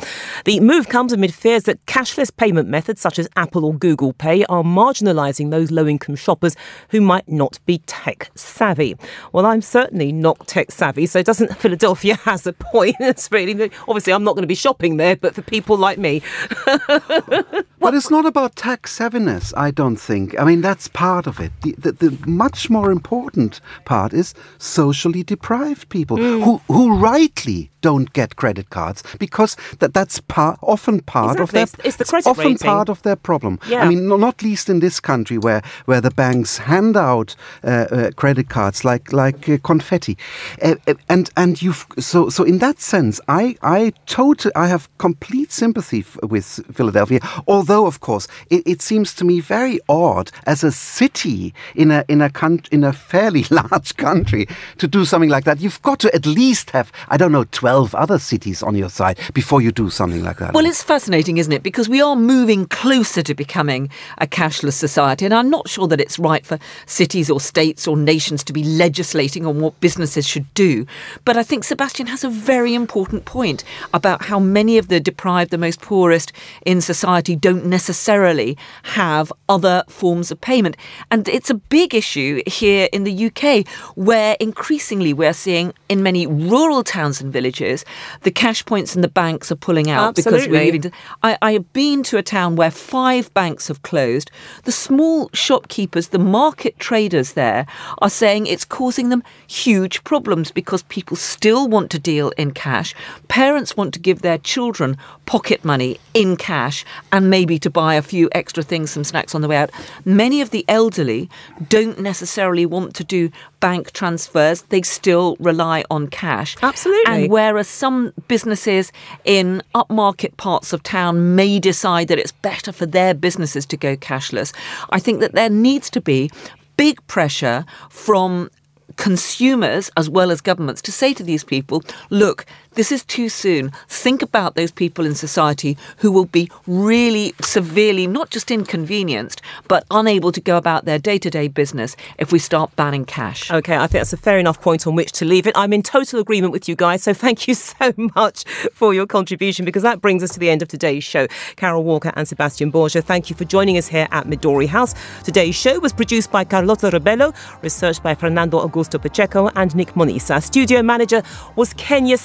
The 0.44 0.60
move 0.60 0.88
comes 0.88 1.12
amid 1.12 1.34
fears 1.34 1.64
that 1.64 1.84
cashless 1.86 2.34
payment 2.34 2.68
methods 2.68 3.00
such 3.00 3.18
as 3.18 3.28
Apple 3.36 3.64
or 3.64 3.74
Google 3.74 4.12
Pay 4.12 4.44
are 4.46 4.62
marginalising 4.62 5.50
those 5.50 5.70
low 5.70 5.86
income 5.86 6.16
shoppers 6.16 6.56
who 6.90 7.00
might 7.00 7.28
not 7.28 7.58
be 7.66 7.78
tech 7.86 8.30
savvy. 8.34 8.96
Well, 9.32 9.46
I'm 9.46 9.62
certainly 9.62 10.12
not 10.12 10.46
tech 10.46 10.70
savvy, 10.70 11.06
so 11.06 11.22
doesn't 11.22 11.56
Philadelphia 11.58 12.16
has 12.16 12.46
a 12.46 12.52
point? 12.52 12.96
It's 13.12 13.30
really 13.30 13.70
obviously 13.88 14.12
I'm 14.12 14.24
not 14.24 14.34
going 14.34 14.42
to 14.42 14.48
be 14.48 14.54
shopping 14.54 14.96
there, 14.96 15.16
but 15.16 15.34
for 15.34 15.42
people 15.42 15.76
like 15.76 15.98
me. 15.98 16.22
but 16.66 17.94
it's 17.94 18.10
not 18.10 18.24
about 18.24 18.56
tech 18.56 18.82
savviness, 18.82 19.52
I 19.56 19.70
don't 19.70 19.96
think. 19.96 20.38
I 20.40 20.44
mean, 20.44 20.60
that's 20.60 20.88
part 20.88 21.26
of 21.26 21.38
it. 21.40 21.52
The, 21.62 21.71
the, 21.78 21.92
the 21.92 22.16
much 22.26 22.70
more 22.70 22.90
important 22.90 23.60
part 23.84 24.12
is 24.12 24.34
socially 24.58 25.22
deprived 25.22 25.88
people 25.88 26.16
mm. 26.16 26.42
who, 26.42 26.60
who 26.68 26.96
rightly 26.96 27.70
don't 27.80 28.12
get 28.12 28.36
credit 28.36 28.70
cards 28.70 29.02
because 29.18 29.56
that, 29.80 29.92
that's 29.92 30.20
par, 30.20 30.56
often 30.62 31.00
part 31.00 31.32
exactly. 31.32 31.42
of 31.42 31.50
their 31.50 31.62
it's, 31.84 32.00
it's 32.00 32.10
the 32.10 32.30
often 32.30 32.52
rating. 32.52 32.58
part 32.58 32.88
of 32.88 33.02
their 33.02 33.16
problem. 33.16 33.58
Yeah. 33.68 33.82
I 33.82 33.88
mean, 33.88 34.06
not 34.06 34.42
least 34.42 34.68
in 34.68 34.78
this 34.78 35.00
country 35.00 35.36
where 35.36 35.62
where 35.86 36.00
the 36.00 36.12
banks 36.12 36.58
hand 36.58 36.96
out 36.96 37.34
uh, 37.64 37.68
uh, 37.68 38.10
credit 38.12 38.48
cards 38.48 38.84
like 38.84 39.12
like 39.12 39.48
uh, 39.48 39.58
confetti, 39.64 40.16
uh, 40.62 40.76
uh, 40.86 40.94
and 41.08 41.30
and 41.36 41.60
you've 41.60 41.86
so 41.98 42.28
so 42.28 42.44
in 42.44 42.58
that 42.58 42.80
sense, 42.80 43.20
I 43.26 43.56
I 43.62 43.92
totally 44.06 44.54
I 44.54 44.68
have 44.68 44.88
complete 44.98 45.50
sympathy 45.50 46.00
f- 46.00 46.18
with 46.22 46.60
Philadelphia, 46.72 47.18
although 47.48 47.72
Although, 47.72 47.86
of 47.86 48.00
course, 48.00 48.28
it, 48.50 48.62
it 48.66 48.82
seems 48.82 49.14
to 49.14 49.24
me 49.24 49.40
very 49.40 49.78
odd 49.88 50.30
as 50.46 50.62
a 50.62 50.70
city 50.70 51.51
in 51.74 51.90
a 51.90 52.04
in 52.08 52.20
a 52.20 52.30
con- 52.30 52.62
in 52.70 52.84
a 52.84 52.92
fairly 52.92 53.44
large 53.50 53.96
country 53.96 54.46
to 54.78 54.86
do 54.86 55.04
something 55.04 55.30
like 55.30 55.44
that. 55.44 55.60
You've 55.60 55.82
got 55.82 56.00
to 56.00 56.14
at 56.14 56.26
least 56.26 56.70
have 56.70 56.92
I 57.08 57.16
don't 57.16 57.32
know 57.32 57.44
twelve 57.44 57.94
other 57.94 58.18
cities 58.18 58.62
on 58.62 58.74
your 58.74 58.88
side 58.88 59.18
before 59.34 59.60
you 59.60 59.72
do 59.72 59.90
something 59.90 60.22
like 60.22 60.38
that. 60.38 60.54
Well, 60.54 60.66
it's 60.66 60.82
fascinating, 60.82 61.38
isn't 61.38 61.52
it? 61.52 61.62
Because 61.62 61.88
we 61.88 62.00
are 62.00 62.16
moving 62.16 62.66
closer 62.66 63.22
to 63.22 63.34
becoming 63.34 63.90
a 64.18 64.26
cashless 64.26 64.74
society, 64.74 65.24
and 65.24 65.34
I'm 65.34 65.50
not 65.50 65.68
sure 65.68 65.88
that 65.88 66.00
it's 66.00 66.18
right 66.18 66.44
for 66.44 66.58
cities 66.86 67.30
or 67.30 67.40
states 67.40 67.86
or 67.86 67.96
nations 67.96 68.44
to 68.44 68.52
be 68.52 68.64
legislating 68.64 69.46
on 69.46 69.60
what 69.60 69.80
businesses 69.80 70.26
should 70.26 70.52
do. 70.54 70.86
But 71.24 71.36
I 71.36 71.42
think 71.42 71.64
Sebastian 71.64 72.06
has 72.06 72.24
a 72.24 72.30
very 72.30 72.74
important 72.74 73.24
point 73.24 73.64
about 73.94 74.22
how 74.22 74.38
many 74.38 74.78
of 74.78 74.88
the 74.88 75.00
deprived, 75.00 75.50
the 75.50 75.58
most 75.58 75.80
poorest 75.80 76.32
in 76.66 76.80
society 76.80 77.36
don't 77.36 77.66
necessarily 77.66 78.56
have 78.82 79.32
other 79.48 79.84
forms 79.88 80.30
of 80.30 80.40
payment. 80.40 80.76
And 81.10 81.28
it's 81.42 81.50
a 81.50 81.54
big 81.54 81.92
issue 81.92 82.40
here 82.46 82.88
in 82.92 83.02
the 83.02 83.26
UK 83.26 83.66
where 83.96 84.36
increasingly 84.38 85.12
we're 85.12 85.32
seeing 85.32 85.74
in 85.88 86.00
many 86.00 86.24
rural 86.24 86.84
towns 86.84 87.20
and 87.20 87.32
villages 87.32 87.84
the 88.20 88.30
cash 88.30 88.64
points 88.64 88.94
and 88.94 89.02
the 89.02 89.08
banks 89.08 89.50
are 89.50 89.56
pulling 89.56 89.90
out 89.90 90.14
because 90.14 90.46
we're 90.46 90.60
Absolutely. 90.60 90.78
to 90.78 90.92
I, 91.24 91.36
I 91.42 91.52
have 91.54 91.72
been 91.72 92.04
to 92.04 92.16
a 92.16 92.22
town 92.22 92.54
where 92.54 92.70
five 92.70 93.34
banks 93.34 93.66
have 93.66 93.82
closed. 93.82 94.30
The 94.62 94.70
small 94.70 95.30
shopkeepers, 95.32 96.08
the 96.08 96.20
market 96.20 96.78
traders 96.78 97.32
there, 97.32 97.66
are 97.98 98.10
saying 98.10 98.46
it's 98.46 98.64
causing 98.64 99.08
them 99.08 99.24
huge 99.48 100.04
problems 100.04 100.52
because 100.52 100.84
people 100.84 101.16
still 101.16 101.66
want 101.66 101.90
to 101.90 101.98
deal 101.98 102.30
in 102.38 102.52
cash. 102.52 102.94
Parents 103.26 103.76
want 103.76 103.92
to 103.94 103.98
give 103.98 104.22
their 104.22 104.38
children 104.38 104.96
pocket 105.26 105.64
money 105.64 105.98
in 106.14 106.36
cash 106.36 106.84
and 107.10 107.30
maybe 107.30 107.58
to 107.58 107.70
buy 107.70 107.96
a 107.96 108.02
few 108.02 108.28
extra 108.30 108.62
things, 108.62 108.92
some 108.92 109.02
snacks 109.02 109.34
on 109.34 109.40
the 109.40 109.48
way 109.48 109.56
out. 109.56 109.70
Many 110.04 110.40
of 110.40 110.50
the 110.50 110.64
elderly 110.68 111.28
don't 111.68 111.98
necessarily 112.00 112.66
want 112.66 112.94
to 112.94 113.04
do 113.04 113.30
bank 113.60 113.92
transfers, 113.92 114.62
they 114.62 114.82
still 114.82 115.36
rely 115.38 115.84
on 115.90 116.08
cash. 116.08 116.56
Absolutely. 116.62 117.24
And 117.24 117.30
whereas 117.30 117.68
some 117.68 118.12
businesses 118.28 118.92
in 119.24 119.62
upmarket 119.74 120.36
parts 120.36 120.72
of 120.72 120.82
town 120.82 121.34
may 121.34 121.58
decide 121.58 122.08
that 122.08 122.18
it's 122.18 122.32
better 122.32 122.72
for 122.72 122.86
their 122.86 123.14
businesses 123.14 123.66
to 123.66 123.76
go 123.76 123.96
cashless, 123.96 124.52
I 124.90 124.98
think 124.98 125.20
that 125.20 125.32
there 125.32 125.50
needs 125.50 125.90
to 125.90 126.00
be 126.00 126.30
big 126.76 127.06
pressure 127.06 127.64
from 127.90 128.50
consumers 128.96 129.90
as 129.96 130.10
well 130.10 130.30
as 130.30 130.40
governments 130.40 130.82
to 130.82 130.92
say 130.92 131.14
to 131.14 131.22
these 131.22 131.44
people, 131.44 131.82
look, 132.10 132.44
this 132.74 132.90
is 132.90 133.04
too 133.04 133.28
soon. 133.28 133.70
Think 133.88 134.22
about 134.22 134.54
those 134.54 134.70
people 134.70 135.04
in 135.04 135.14
society 135.14 135.76
who 135.98 136.10
will 136.10 136.24
be 136.24 136.50
really 136.66 137.34
severely, 137.40 138.06
not 138.06 138.30
just 138.30 138.50
inconvenienced, 138.50 139.42
but 139.68 139.84
unable 139.90 140.32
to 140.32 140.40
go 140.40 140.56
about 140.56 140.84
their 140.84 140.98
day 140.98 141.18
to 141.18 141.30
day 141.30 141.48
business 141.48 141.96
if 142.18 142.32
we 142.32 142.38
start 142.38 142.74
banning 142.76 143.04
cash. 143.04 143.50
Okay, 143.50 143.76
I 143.76 143.80
think 143.80 144.00
that's 144.00 144.12
a 144.12 144.16
fair 144.16 144.38
enough 144.38 144.60
point 144.60 144.86
on 144.86 144.94
which 144.94 145.12
to 145.12 145.24
leave 145.24 145.46
it. 145.46 145.52
I'm 145.56 145.72
in 145.72 145.82
total 145.82 146.20
agreement 146.20 146.52
with 146.52 146.68
you 146.68 146.74
guys, 146.74 147.02
so 147.02 147.12
thank 147.12 147.46
you 147.46 147.54
so 147.72 147.92
much 148.16 148.44
for 148.72 148.94
your 148.94 149.06
contribution 149.06 149.64
because 149.64 149.82
that 149.82 150.00
brings 150.00 150.22
us 150.22 150.30
to 150.30 150.38
the 150.38 150.48
end 150.48 150.62
of 150.62 150.68
today's 150.68 151.04
show. 151.04 151.26
Carol 151.56 151.84
Walker 151.84 152.12
and 152.16 152.26
Sebastian 152.26 152.72
Borger, 152.72 153.04
thank 153.04 153.28
you 153.28 153.36
for 153.36 153.44
joining 153.44 153.76
us 153.76 153.88
here 153.88 154.08
at 154.10 154.26
Midori 154.26 154.66
House. 154.66 154.94
Today's 155.24 155.54
show 155.54 155.78
was 155.78 155.92
produced 155.92 156.32
by 156.32 156.44
Carlota 156.44 156.90
Rebello, 156.90 157.34
researched 157.62 158.02
by 158.02 158.14
Fernando 158.14 158.66
Augusto 158.66 159.00
Pacheco 159.00 159.48
and 159.56 159.74
Nick 159.76 159.94
Moniz. 159.94 160.30
Our 160.30 160.40
studio 160.40 160.82
manager 160.82 161.22
was 161.56 161.74
Kenya 161.74 162.16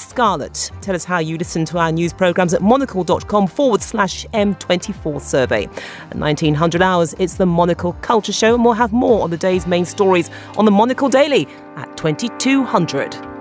Tell 0.81 0.95
us 0.95 1.03
how 1.03 1.19
you 1.19 1.37
listen 1.37 1.65
to 1.65 1.77
our 1.77 1.91
news 1.91 2.13
programmes 2.13 2.53
at 2.53 2.61
monocle.com 2.61 3.47
forward 3.47 3.81
slash 3.81 4.25
M24 4.27 5.21
survey. 5.21 5.65
At 6.11 6.17
1900 6.17 6.81
hours, 6.81 7.13
it's 7.19 7.35
the 7.35 7.45
Monocle 7.45 7.93
Culture 8.01 8.33
Show, 8.33 8.55
and 8.55 8.63
we'll 8.63 8.73
have 8.73 8.93
more 8.93 9.23
on 9.23 9.29
the 9.29 9.37
day's 9.37 9.67
main 9.67 9.85
stories 9.85 10.29
on 10.57 10.65
the 10.65 10.71
Monocle 10.71 11.09
Daily 11.09 11.47
at 11.75 11.95
2200. 11.97 13.36